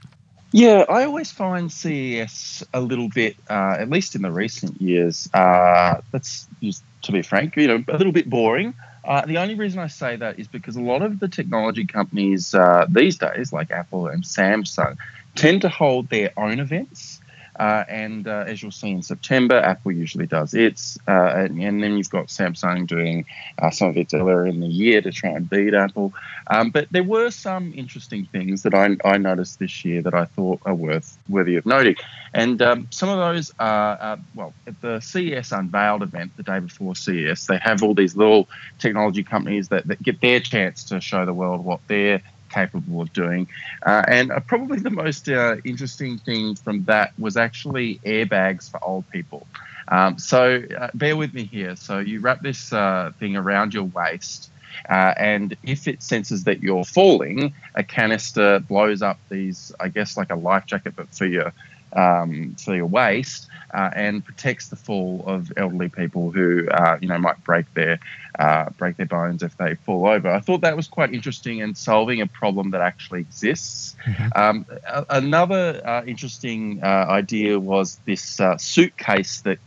Yeah, 0.53 0.85
I 0.91 1.05
always 1.05 1.31
find 1.31 1.73
CES 1.73 2.63
a 2.75 2.83
little 2.83 3.09
bit, 3.09 3.37
uh, 3.49 3.77
at 3.79 3.89
least 3.89 4.15
in 4.15 4.21
the 4.21 4.31
recent 4.31 4.79
years, 4.83 5.31
uh, 5.33 6.03
that's 6.13 6.47
just 6.63 6.85
to 7.05 7.13
be 7.13 7.23
frank, 7.23 7.57
you 7.57 7.69
know, 7.69 7.83
a 7.89 7.97
little 7.97 8.13
bit 8.13 8.29
boring. 8.29 8.75
Uh, 9.07 9.25
the 9.25 9.39
only 9.39 9.55
reason 9.55 9.79
I 9.79 9.87
say 9.87 10.17
that 10.17 10.39
is 10.39 10.49
because 10.49 10.75
a 10.77 10.81
lot 10.81 11.03
of 11.03 11.21
the 11.21 11.29
technology 11.29 11.87
companies 11.87 12.55
uh, 12.55 12.87
these 12.89 13.19
days, 13.19 13.53
like 13.53 13.71
Apple 13.71 14.09
and 14.09 14.25
Samsung, 14.25 14.97
tend 15.37 15.63
to 15.63 15.69
hold 15.69 16.09
their 16.09 16.33
own 16.37 16.59
events. 16.59 17.21
Uh, 17.59 17.85
and 17.89 18.29
uh, 18.29 18.45
as 18.47 18.63
you'll 18.63 18.71
see 18.71 18.91
in 18.91 19.03
September, 19.03 19.57
Apple 19.57 19.93
usually 19.93 20.27
does 20.27 20.53
its, 20.53 20.99
uh, 21.09 21.33
and, 21.35 21.59
and, 21.61 21.83
then 21.83 21.97
you've 21.97 22.11
got 22.11 22.27
Samsung 22.27 22.87
doing 22.87 23.25
uh, 23.59 23.71
some 23.71 23.89
of 23.89 23.97
its 23.97 24.13
earlier 24.13 24.47
in 24.47 24.61
the 24.61 24.67
year 24.67 25.01
to 25.01 25.11
try 25.11 25.31
and 25.31 25.49
beat 25.49 25.73
Apple. 25.73 26.13
Um, 26.49 26.71
but 26.71 26.89
there 26.91 27.03
were 27.03 27.31
some 27.31 27.73
interesting 27.75 28.27
things 28.27 28.63
that 28.63 28.75
I, 28.75 28.97
I, 29.09 29.17
noticed 29.17 29.59
this 29.59 29.85
year 29.85 30.03
that 30.03 30.15
I 30.15 30.27
thought 30.27 30.61
are 30.67 30.75
worth 30.75 31.17
worthy 31.29 31.57
of 31.57 31.65
noting, 31.65 31.97
and 32.35 32.61
um, 32.61 32.89
some 32.91 33.09
of 33.09 33.17
those 33.17 33.53
are 33.59 33.99
uh, 34.01 34.17
well 34.35 34.53
at 34.67 34.81
the 34.83 35.01
CES 35.01 35.53
Unveiled 35.53 36.03
event 36.03 36.37
the 36.37 36.43
day 36.43 36.61
before 36.61 36.95
CES, 36.95 37.47
they 37.47 37.59
have 37.59 37.83
all 37.83 37.95
these 37.95 38.17
little 38.17 38.49
technology 38.79 39.23
companies 39.23 39.69
that, 39.69 39.87
that 39.89 40.03
get 40.03 40.21
their 40.21 40.41
chance 40.41 40.85
to 40.85 41.01
show 41.01 41.25
the 41.25 41.35
world 41.35 41.65
what 41.65 41.81
they're 41.89 42.21
capable 42.57 42.99
of 43.05 43.13
doing. 43.13 43.43
Uh, 43.91 44.03
and 44.19 44.27
uh, 44.33 44.41
probably 44.53 44.79
the 44.91 44.97
most 45.05 45.29
uh, 45.29 45.57
interesting 45.65 46.19
thing 46.27 46.45
from 46.65 46.77
that 46.85 47.09
was 47.19 47.35
actually 47.37 47.89
airbags 48.05 48.71
for 48.71 48.79
old 48.83 49.05
people. 49.17 49.47
Um, 49.89 50.19
so 50.19 50.63
uh, 50.81 50.89
bear 50.95 51.17
with 51.23 51.33
me 51.39 51.45
here. 51.45 51.77
So 51.77 51.99
you 52.11 52.17
wrap 52.25 52.41
this 52.43 52.73
uh, 52.73 53.13
thing 53.21 53.37
around 53.37 53.75
your 53.75 53.89
waist. 53.99 54.51
Uh, 54.89 55.13
and 55.33 55.57
if 55.63 55.89
it 55.89 56.03
senses 56.03 56.45
that 56.45 56.59
you're 56.65 56.85
falling, 56.85 57.55
a 57.75 57.83
canister 57.83 58.61
blows 58.61 59.01
up 59.03 59.19
these, 59.29 59.73
I 59.81 59.89
guess, 59.89 60.17
like 60.17 60.31
a 60.31 60.37
life 60.37 60.67
jacket, 60.67 60.95
but 60.97 61.09
for 61.15 61.27
your 61.27 61.53
um, 61.93 62.57
for 62.63 62.75
your 62.75 62.87
waist, 62.87 63.49
uh, 63.73 63.91
and 63.95 64.25
protects 64.25 64.69
the 64.69 64.77
fall 64.77 65.25
of 65.27 65.53
elderly 65.57 65.89
people 65.89 66.31
who 66.31 66.69
uh, 66.69 66.99
you 67.01 67.09
know 67.09 67.19
might 67.19 67.43
break 67.45 67.73
their 67.75 67.99
uh, 68.39 68.71
break 68.79 68.97
their 68.97 69.07
bones 69.07 69.43
if 69.43 69.57
they 69.57 69.75
fall 69.75 70.07
over. 70.07 70.29
I 70.29 70.41
thought 70.41 70.61
that 70.63 70.77
was 70.77 70.89
quite 70.89 71.13
interesting 71.13 71.59
in 71.59 71.75
solving 71.75 72.21
a 72.21 72.27
problem 72.27 72.71
that 72.73 72.81
actually 72.81 73.21
exists. 73.21 73.97
Mm-hmm. 74.05 74.29
Um, 74.37 74.67
a- 74.87 75.07
another 75.11 75.81
uh, 75.85 76.05
interesting 76.05 76.81
uh, 76.83 77.07
idea 77.09 77.59
was 77.59 78.01
this 78.05 78.41
uh, 78.41 78.57
suitcase 78.59 79.43
that 79.43 79.59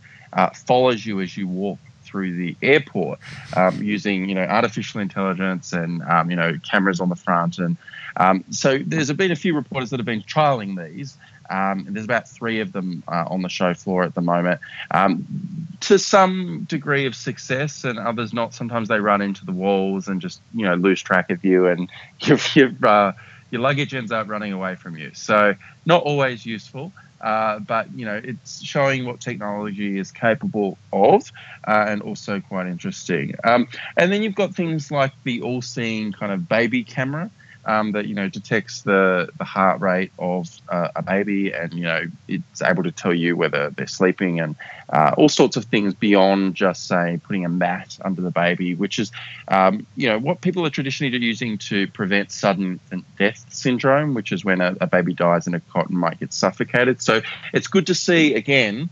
follows 0.55 1.05
you 1.05 1.21
as 1.21 1.35
you 1.35 1.47
walk 1.47 1.79
through 2.10 2.36
the 2.36 2.56
airport 2.62 3.19
um, 3.56 3.82
using 3.84 4.28
you 4.28 4.36
know 4.36 4.43
artificial 4.43 5.00
intelligence 5.00 5.74
and 5.74 6.02
um, 6.04 6.30
you 6.30 6.36
know 6.36 6.58
cameras 6.69 7.00
on 7.00 7.10
the 7.10 7.15
front 7.15 7.58
and 7.60 7.78
um, 8.17 8.43
so 8.50 8.80
there's 8.86 9.12
been 9.13 9.32
a 9.32 9.36
few 9.36 9.56
reporters 9.56 9.91
that 9.91 10.00
have 10.00 10.06
been 10.06 10.24
trialing 10.24 10.76
these 10.78 11.17
um, 11.50 11.88
there's 11.89 12.06
about 12.06 12.28
three 12.28 12.60
of 12.60 12.72
them 12.72 13.04
uh, 13.08 13.26
on 13.28 13.41
the 13.41 13.50
show 13.50 13.74
floor 13.74 14.04
at 14.04 14.13
the 14.13 14.22
moment. 14.22 14.62
Um, 14.91 15.26
to 15.82 15.98
some 15.98 16.65
degree 16.65 17.06
of 17.06 17.15
success, 17.15 17.84
and 17.84 17.98
others 17.98 18.34
not. 18.34 18.54
Sometimes 18.54 18.88
they 18.88 19.00
run 19.00 19.22
into 19.22 19.45
the 19.45 19.52
walls 19.52 20.08
and 20.08 20.22
just 20.22 20.41
you 20.54 20.65
know 20.65 20.76
lose 20.76 21.02
track 21.02 21.32
of 21.32 21.43
you, 21.43 21.67
and 21.67 21.89
your 22.54 22.72
uh, 22.84 23.13
your 23.52 23.62
luggage 23.62 23.93
ends 23.93 24.12
up 24.12 24.28
running 24.28 24.54
away 24.54 24.76
from 24.76 24.95
you. 24.95 25.12
So 25.13 25.56
not 25.86 26.04
always 26.04 26.45
useful. 26.45 26.91
Uh, 27.21 27.60
but 27.60 27.91
you 27.93 28.05
know 28.05 28.19
it's 28.23 28.63
showing 28.63 29.05
what 29.05 29.19
technology 29.19 29.97
is 29.99 30.12
capable 30.12 30.77
of, 30.93 31.32
uh, 31.67 31.86
and 31.88 32.01
also 32.01 32.39
quite 32.39 32.67
interesting. 32.67 33.36
Um, 33.43 33.67
and 33.97 34.12
then 34.12 34.23
you've 34.23 34.36
got 34.36 34.55
things 34.55 34.91
like 34.91 35.12
the 35.23 35.41
all-seeing 35.41 36.13
kind 36.13 36.32
of 36.32 36.47
baby 36.47 36.84
camera, 36.84 37.29
um, 37.65 37.91
that 37.91 38.08
you 38.08 38.15
know 38.15 38.30
detects 38.30 38.82
the 38.82 39.30
the 39.38 39.43
heart 39.43 39.82
rate 39.82 40.12
of 40.17 40.50
uh, 40.69 40.89
a 40.95 41.02
baby, 41.02 41.52
and 41.52 41.74
you 41.74 41.84
know 41.84 42.04
it's 42.28 42.62
able 42.62 42.84
to 42.84 42.91
tell 42.91 43.13
you 43.13 43.36
whether 43.36 43.69
they're 43.72 43.88
sleeping 43.88 44.39
and 44.39 44.56
uh, 44.89 45.13
all 45.17 45.30
sorts 45.30 45.58
of 45.58 45.65
things 45.65 45.93
beyond 45.93 46.56
just 46.56 46.88
say 46.88 47.19
putting 47.24 47.45
a 47.45 47.50
mat 47.50 47.98
under 48.04 48.22
the 48.22 48.32
baby, 48.32 48.76
which 48.76 49.00
is 49.00 49.12
um, 49.48 49.86
you 49.95 50.08
know 50.08 50.17
what 50.17 50.41
people 50.41 50.65
are 50.65 50.69
traditionally 50.69 51.15
using 51.17 51.58
to 51.58 51.88
prevent 51.88 52.32
sudden 52.32 52.80
death 53.17 53.45
syndrome, 53.50 54.13
which 54.13 54.32
is 54.32 54.43
when 54.45 54.62
a, 54.62 54.76
a 54.82 54.88
baby 54.88 55.13
dies 55.13 55.48
in 55.48 55.54
a 55.54 55.60
cot 55.60 55.89
and 55.89 55.98
might 55.98 56.19
get 56.19 56.34
suffocated. 56.34 57.02
So 57.02 57.22
it's 57.54 57.67
good 57.67 57.88
to 57.88 57.95
see 57.95 58.36
again 58.36 58.89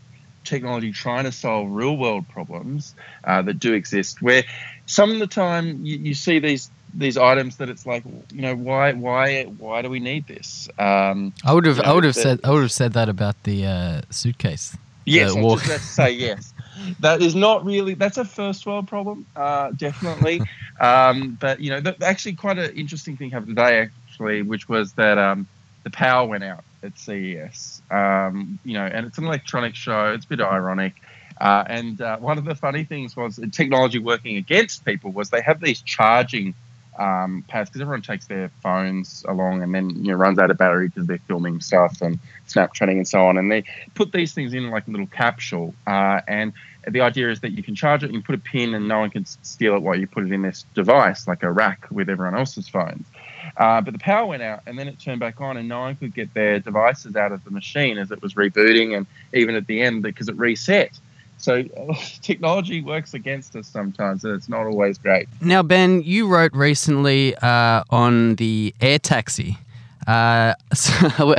technology 0.48 0.92
trying 0.92 1.26
to 1.26 1.32
solve 1.32 1.70
real 1.70 1.98
world 1.98 2.28
problems 2.30 2.96
uh, 3.24 3.42
that 3.42 3.60
do 3.60 3.74
exist 3.74 4.22
where 4.22 4.44
some 4.86 5.12
of 5.12 5.20
the 5.20 5.28
time 5.28 5.86
you, 5.86 5.98
you 5.98 6.14
see 6.14 6.40
these 6.40 6.72
these 6.98 7.18
items 7.18 7.58
that 7.58 7.70
it's 7.70 7.86
like, 7.86 8.04
you 8.34 8.42
know, 8.42 8.56
why 8.56 8.94
why 8.94 9.44
why 9.44 9.82
do 9.84 9.90
we 9.90 10.00
need 10.00 10.28
this? 10.28 10.68
Um, 10.80 11.34
I 11.46 11.54
would 11.54 11.66
have 11.66 11.78
you 11.78 11.84
I 11.84 11.94
would 11.94 12.04
have 12.04 12.16
the- 12.16 12.22
said 12.22 12.40
I 12.44 12.50
would 12.52 12.62
have 12.64 12.72
said 12.72 12.94
that 12.94 13.08
about 13.10 13.36
the 13.44 13.66
uh, 13.66 14.02
suitcase. 14.10 14.76
Yes, 15.06 15.34
the 15.34 15.40
I 15.40 15.44
walk- 15.44 15.60
was 15.60 15.62
just 15.62 15.70
about 15.70 15.80
to 15.82 15.94
say 15.94 16.12
yes. 16.12 16.54
That 17.00 17.22
is 17.24 17.34
not 17.34 17.66
really. 17.66 17.96
That's 17.96 18.18
a 18.18 18.26
first 18.26 18.66
world 18.68 18.88
problem, 18.88 19.26
uh, 19.36 19.72
definitely. 19.72 20.42
um, 20.80 21.38
but 21.42 21.60
you 21.60 21.72
know, 21.72 21.82
th- 21.82 22.02
actually, 22.02 22.34
quite 22.36 22.60
an 22.60 22.72
interesting 22.76 23.18
thing 23.18 23.32
happened 23.32 23.56
today, 23.56 23.90
actually, 24.10 24.44
which 24.44 24.70
was 24.70 24.94
that 24.94 25.18
um, 25.18 25.48
the 25.84 25.90
power 25.90 26.28
went 26.28 26.44
out 26.44 26.64
at 26.84 26.98
CES. 27.00 27.82
Um, 27.90 28.60
you 28.64 28.74
know, 28.74 28.86
and 28.86 29.08
it's 29.08 29.18
an 29.18 29.24
electronic 29.26 29.74
show. 29.76 30.14
It's 30.14 30.26
a 30.26 30.28
bit 30.28 30.40
ironic. 30.42 30.94
Uh, 31.42 31.64
and 31.68 32.00
uh, 32.02 32.18
one 32.18 32.38
of 32.38 32.46
the 32.46 32.54
funny 32.56 32.84
things 32.84 33.16
was 33.16 33.40
technology 33.52 33.98
working 34.00 34.38
against 34.38 34.86
people 34.86 35.12
was 35.12 35.30
they 35.32 35.42
have 35.42 35.60
these 35.62 35.82
charging 35.82 36.54
um, 36.98 37.44
pads 37.48 37.70
because 37.70 37.82
everyone 37.82 38.02
takes 38.02 38.28
their 38.28 38.50
phones 38.62 39.24
along 39.28 39.62
and 39.62 39.74
then 39.74 39.90
you 39.90 40.12
know 40.12 40.18
runs 40.18 40.40
out 40.40 40.52
of 40.52 40.58
battery 40.58 40.88
because 40.88 41.08
they're 41.08 41.20
filming 41.28 41.62
stuff 41.62 42.02
and 42.02 42.20
Snapchatting 42.48 42.98
and 42.98 43.08
so 43.08 43.22
on. 43.24 43.38
And 43.38 43.52
they 43.52 43.64
put 43.96 44.12
these 44.12 44.34
things 44.34 44.54
in 44.54 44.70
like 44.70 44.88
a 44.88 44.92
little 44.92 45.08
capsule. 45.08 45.74
Uh, 45.86 46.22
and 46.28 46.54
the 46.88 47.02
idea 47.02 47.30
is 47.30 47.42
that 47.42 47.52
you 47.52 47.64
can 47.64 47.76
charge 47.76 48.04
it, 48.04 48.08
you 48.08 48.20
can 48.20 48.24
put 48.24 48.36
a 48.36 48.40
pin, 48.40 48.74
and 48.74 48.88
no 48.88 49.00
one 49.00 49.10
can 49.10 49.26
steal 49.26 49.76
it 49.76 49.82
while 49.82 50.00
you 50.00 50.08
put 50.08 50.26
it 50.26 50.32
in 50.32 50.42
this 50.42 50.66
device, 50.74 51.28
like 51.28 51.44
a 51.44 51.52
rack 51.52 51.86
with 51.92 52.10
everyone 52.10 52.36
else's 52.36 52.68
phones. 52.68 53.06
Uh, 53.58 53.82
but 53.82 53.92
the 53.92 54.00
power 54.00 54.26
went 54.26 54.42
out, 54.44 54.62
and 54.66 54.78
then 54.80 54.88
it 54.88 55.00
turned 55.00 55.20
back 55.20 55.42
on, 55.42 55.58
and 55.58 55.68
no 55.68 55.80
one 55.80 55.96
could 55.96 56.14
get 56.14 56.34
their 56.34 56.60
devices 56.60 57.16
out 57.16 57.32
of 57.32 57.44
the 57.44 57.52
machine 57.52 57.98
as 57.98 58.12
it 58.12 58.22
was 58.22 58.36
rebooting, 58.36 58.96
and 58.96 59.06
even 59.34 59.56
at 59.56 59.68
the 59.68 59.82
end 59.82 60.02
because 60.02 60.30
it 60.30 60.38
reset. 60.38 60.98
So 61.38 61.64
technology 62.22 62.82
works 62.82 63.14
against 63.14 63.56
us 63.56 63.68
sometimes, 63.68 64.24
and 64.24 64.34
it's 64.34 64.50
not 64.50 64.66
always 64.66 64.98
great. 64.98 65.28
Now, 65.42 65.64
Ben, 65.64 66.02
you 66.02 66.28
wrote 66.28 66.54
recently 66.54 67.36
uh, 67.38 67.84
on 67.90 68.36
the 68.36 68.74
air 68.82 69.00
taxi. 69.00 69.58
Uh, 70.08 70.54
so 70.74 71.36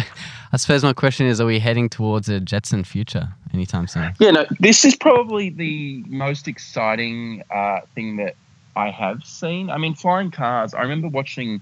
I 0.52 0.56
suppose 0.56 0.82
my 0.82 0.92
question 0.92 1.26
is: 1.26 1.40
Are 1.40 1.46
we 1.46 1.58
heading 1.58 1.88
towards 1.88 2.28
a 2.28 2.40
Jetson 2.40 2.84
future 2.84 3.28
anytime 3.52 3.86
soon? 3.86 4.12
Yeah, 4.18 4.30
no, 4.30 4.46
this 4.60 4.84
is 4.84 4.94
probably 4.94 5.50
the 5.50 6.04
most 6.06 6.48
exciting 6.48 7.42
uh, 7.50 7.80
thing 7.94 8.16
that 8.16 8.36
I 8.76 8.90
have 8.90 9.24
seen. 9.24 9.70
I 9.70 9.78
mean, 9.78 9.94
flying 9.94 10.30
cars. 10.30 10.74
I 10.74 10.82
remember 10.82 11.08
watching 11.08 11.60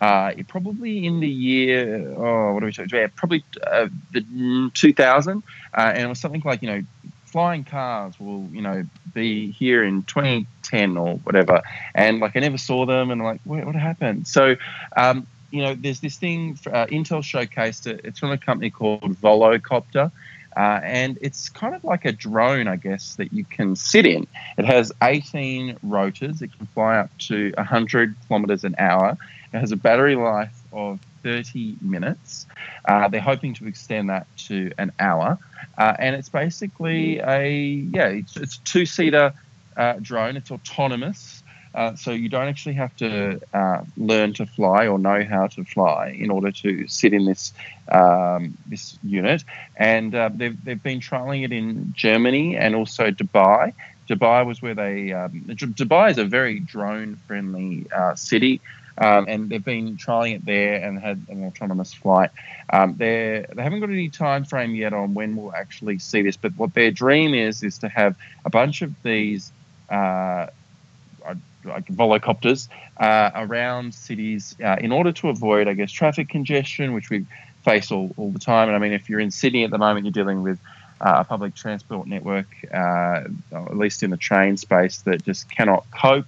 uh, 0.00 0.32
it 0.36 0.48
probably 0.48 1.06
in 1.06 1.20
the 1.20 1.28
year, 1.28 2.14
oh, 2.16 2.54
what 2.54 2.60
do 2.60 2.66
we 2.66 2.72
say? 2.72 2.86
Yeah, 2.90 3.08
probably 3.14 3.44
uh, 3.66 3.88
the 4.12 4.22
mm, 4.22 4.72
2000, 4.72 5.42
uh, 5.76 5.80
and 5.80 6.02
it 6.04 6.06
was 6.06 6.18
something 6.18 6.42
like 6.44 6.62
you 6.62 6.68
know, 6.68 6.82
flying 7.30 7.64
cars 7.64 8.18
will 8.18 8.48
you 8.52 8.62
know 8.62 8.84
be 9.14 9.50
here 9.52 9.84
in 9.84 10.02
2010 10.04 10.96
or 10.96 11.16
whatever, 11.18 11.62
and 11.94 12.20
like 12.20 12.36
I 12.36 12.40
never 12.40 12.58
saw 12.58 12.86
them, 12.86 13.10
and 13.10 13.20
I'm 13.20 13.26
like, 13.26 13.40
what, 13.44 13.64
what 13.64 13.74
happened? 13.74 14.26
So. 14.28 14.56
Um, 14.96 15.26
you 15.52 15.62
know, 15.62 15.74
there's 15.74 15.98
this 15.98 16.16
thing. 16.16 16.56
Uh, 16.64 16.86
Intel 16.86 17.22
showcased 17.22 17.88
it. 17.88 18.02
It's 18.04 18.20
from 18.20 18.30
a 18.30 18.38
company 18.38 18.70
called 18.70 19.20
Volocopter, 19.20 20.12
uh, 20.56 20.80
and 20.82 21.18
it's 21.20 21.48
kind 21.48 21.74
of 21.74 21.84
like 21.84 22.04
a 22.04 22.12
drone, 22.12 22.68
I 22.68 22.76
guess, 22.76 23.16
that 23.16 23.32
you 23.32 23.44
can 23.44 23.76
sit 23.76 24.06
in. 24.06 24.26
It 24.58 24.64
has 24.64 24.92
18 25.02 25.78
rotors. 25.82 26.42
It 26.42 26.56
can 26.56 26.66
fly 26.66 26.98
up 26.98 27.10
to 27.28 27.52
100 27.56 28.16
kilometers 28.26 28.64
an 28.64 28.74
hour. 28.78 29.16
It 29.52 29.58
has 29.58 29.72
a 29.72 29.76
battery 29.76 30.16
life 30.16 30.56
of 30.72 31.00
30 31.22 31.76
minutes. 31.80 32.46
Uh, 32.84 33.08
they're 33.08 33.20
hoping 33.20 33.54
to 33.54 33.66
extend 33.66 34.10
that 34.10 34.26
to 34.48 34.72
an 34.78 34.92
hour, 34.98 35.38
uh, 35.78 35.94
and 35.98 36.16
it's 36.16 36.28
basically 36.28 37.18
a 37.18 37.50
yeah, 37.50 38.08
it's, 38.08 38.36
it's 38.36 38.56
a 38.56 38.60
two-seater 38.60 39.34
uh, 39.76 39.94
drone. 40.00 40.36
It's 40.36 40.50
autonomous. 40.50 41.42
Uh, 41.72 41.94
so 41.94 42.10
you 42.10 42.28
don't 42.28 42.48
actually 42.48 42.74
have 42.74 42.94
to 42.96 43.40
uh, 43.54 43.84
learn 43.96 44.32
to 44.32 44.44
fly 44.44 44.88
or 44.88 44.98
know 44.98 45.22
how 45.22 45.46
to 45.46 45.64
fly 45.64 46.08
in 46.18 46.28
order 46.28 46.50
to 46.50 46.88
sit 46.88 47.14
in 47.14 47.26
this 47.26 47.52
um, 47.92 48.58
this 48.66 48.98
unit. 49.04 49.44
And 49.76 50.14
uh, 50.14 50.30
they've 50.34 50.64
they've 50.64 50.82
been 50.82 51.00
trialing 51.00 51.44
it 51.44 51.52
in 51.52 51.92
Germany 51.96 52.56
and 52.56 52.74
also 52.74 53.10
Dubai. 53.10 53.72
Dubai 54.08 54.44
was 54.44 54.60
where 54.60 54.74
they 54.74 55.12
um, 55.12 55.44
Dubai 55.46 56.10
is 56.10 56.18
a 56.18 56.24
very 56.24 56.58
drone 56.58 57.14
friendly 57.28 57.86
city. 58.16 58.60
Um, 58.98 59.26
and 59.28 59.48
they've 59.48 59.64
been 59.64 59.96
trialing 59.96 60.36
it 60.36 60.44
there 60.44 60.74
and 60.82 60.98
had 60.98 61.24
an 61.28 61.44
autonomous 61.44 61.94
flight. 61.94 62.30
Um, 62.72 62.96
they 62.96 63.46
they 63.54 63.62
haven't 63.62 63.80
got 63.80 63.90
any 63.90 64.08
time 64.08 64.44
frame 64.44 64.74
yet 64.74 64.92
on 64.92 65.14
when 65.14 65.36
we'll 65.36 65.54
actually 65.54 65.98
see 65.98 66.22
this, 66.22 66.36
but 66.36 66.52
what 66.56 66.74
their 66.74 66.90
dream 66.90 67.34
is 67.34 67.62
is 67.62 67.78
to 67.78 67.88
have 67.88 68.16
a 68.44 68.50
bunch 68.50 68.82
of 68.82 68.94
these 69.02 69.52
uh, 69.88 70.46
like 71.64 71.86
volocopters 71.86 72.68
uh, 72.98 73.30
around 73.34 73.94
cities 73.94 74.56
uh, 74.64 74.76
in 74.80 74.92
order 74.92 75.12
to 75.12 75.28
avoid, 75.28 75.68
I 75.68 75.74
guess, 75.74 75.92
traffic 75.92 76.28
congestion, 76.28 76.92
which 76.92 77.10
we 77.10 77.26
face 77.64 77.90
all, 77.90 78.12
all 78.16 78.30
the 78.30 78.38
time. 78.38 78.68
And 78.68 78.76
I 78.76 78.78
mean, 78.78 78.92
if 78.92 79.08
you're 79.08 79.20
in 79.20 79.30
Sydney 79.30 79.64
at 79.64 79.70
the 79.70 79.78
moment, 79.78 80.06
you're 80.06 80.12
dealing 80.12 80.42
with 80.42 80.58
uh, 81.00 81.16
a 81.18 81.24
public 81.24 81.54
transport 81.54 82.06
network, 82.06 82.46
uh, 82.72 83.22
at 83.52 83.76
least 83.76 84.02
in 84.02 84.10
the 84.10 84.16
train 84.16 84.56
space, 84.56 84.98
that 85.02 85.24
just 85.24 85.50
cannot 85.50 85.86
cope. 85.90 86.26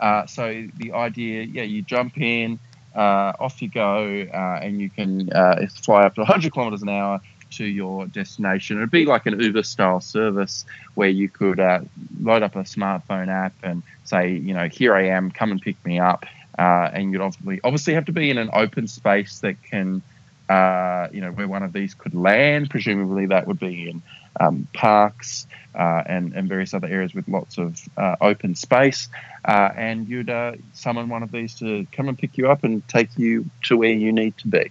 Uh, 0.00 0.26
so 0.26 0.66
the 0.76 0.92
idea, 0.92 1.42
yeah, 1.42 1.62
you 1.62 1.82
jump 1.82 2.18
in, 2.18 2.58
uh, 2.94 3.32
off 3.38 3.62
you 3.62 3.68
go, 3.68 4.04
and 4.04 4.80
you 4.80 4.90
can 4.90 5.28
fly 5.68 6.04
up 6.04 6.14
to 6.16 6.22
100 6.22 6.52
kilometers 6.52 6.82
an 6.82 6.88
hour 6.88 7.20
to 7.50 7.64
your 7.64 8.06
destination. 8.06 8.78
It'd 8.78 8.90
be 8.90 9.04
like 9.04 9.26
an 9.26 9.38
Uber 9.40 9.62
style 9.62 10.00
service 10.00 10.64
where 10.94 11.08
you 11.08 11.28
could 11.28 11.60
uh, 11.60 11.80
load 12.20 12.42
up 12.42 12.56
a 12.56 12.60
smartphone 12.60 13.28
app 13.28 13.54
and 13.62 13.82
say, 14.04 14.32
you 14.32 14.54
know, 14.54 14.68
here 14.68 14.94
I 14.94 15.08
am, 15.08 15.30
come 15.30 15.50
and 15.50 15.60
pick 15.60 15.84
me 15.84 15.98
up. 15.98 16.24
Uh, 16.58 16.90
and 16.92 17.12
you'd 17.12 17.20
obviously 17.20 17.60
obviously 17.64 17.94
have 17.94 18.04
to 18.04 18.12
be 18.12 18.30
in 18.30 18.36
an 18.36 18.50
open 18.52 18.86
space 18.86 19.40
that 19.40 19.62
can, 19.62 20.02
uh, 20.48 21.08
you 21.12 21.20
know, 21.20 21.30
where 21.30 21.48
one 21.48 21.62
of 21.62 21.72
these 21.72 21.94
could 21.94 22.14
land. 22.14 22.70
Presumably 22.70 23.26
that 23.26 23.46
would 23.46 23.58
be 23.58 23.88
in 23.88 24.02
um, 24.38 24.68
parks 24.72 25.46
uh, 25.74 26.02
and 26.06 26.32
and 26.34 26.48
various 26.48 26.74
other 26.74 26.88
areas 26.88 27.14
with 27.14 27.28
lots 27.28 27.58
of 27.58 27.80
uh, 27.96 28.16
open 28.20 28.54
space. 28.54 29.08
Uh, 29.44 29.70
and 29.76 30.08
you'd 30.08 30.30
summon 30.74 31.08
one 31.08 31.22
of 31.22 31.32
these 31.32 31.54
to 31.54 31.86
come 31.92 32.08
and 32.08 32.18
pick 32.18 32.36
you 32.36 32.50
up 32.50 32.62
and 32.64 32.86
take 32.88 33.08
you 33.16 33.48
to 33.62 33.76
where 33.76 33.92
you 33.92 34.12
need 34.12 34.36
to 34.36 34.48
be. 34.48 34.70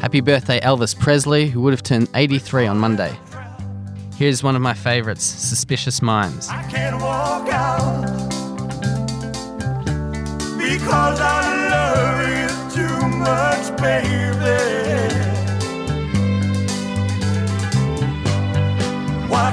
Happy 0.00 0.20
birthday, 0.20 0.60
Elvis 0.60 0.98
Presley, 0.98 1.48
who 1.48 1.60
would 1.62 1.72
have 1.72 1.82
turned 1.82 2.08
83 2.14 2.66
on 2.66 2.76
Monday. 2.76 3.16
Here's 4.16 4.42
one 4.42 4.54
of 4.54 4.62
my 4.62 4.74
favorites 4.74 5.24
Suspicious 5.24 6.02
Minds. 6.02 6.48
I 6.48 6.62
can't 6.64 7.00
walk 7.00 7.48
out 7.48 8.02
because 10.58 11.20
I 11.20 11.70
love 11.70 12.28
you 12.28 12.48
too 12.76 13.08
much, 13.08 13.76
baby. 13.80 14.81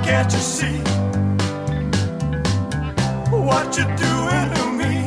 Can't 0.10 0.34
you 0.34 0.40
see 0.40 0.80
what 3.30 3.78
you're 3.78 3.96
doing 3.96 4.48
to 4.56 4.66
me 4.80 5.06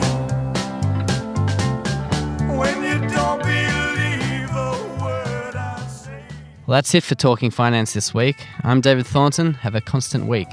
when 2.57 2.77
you 2.85 3.09
don't 3.09 3.43
believe 3.43 4.51
a 4.55 5.03
word 5.03 5.57
I 5.57 5.85
say? 5.89 6.23
Well, 6.67 6.77
that's 6.77 6.95
it 6.95 7.03
for 7.03 7.17
Talking 7.17 7.51
Finance 7.51 7.95
this 7.95 8.15
week. 8.15 8.47
I'm 8.63 8.81
David 8.81 9.05
Thornton. 9.05 9.55
Have 9.55 9.75
a 9.75 9.81
constant 9.81 10.27
week. 10.27 10.47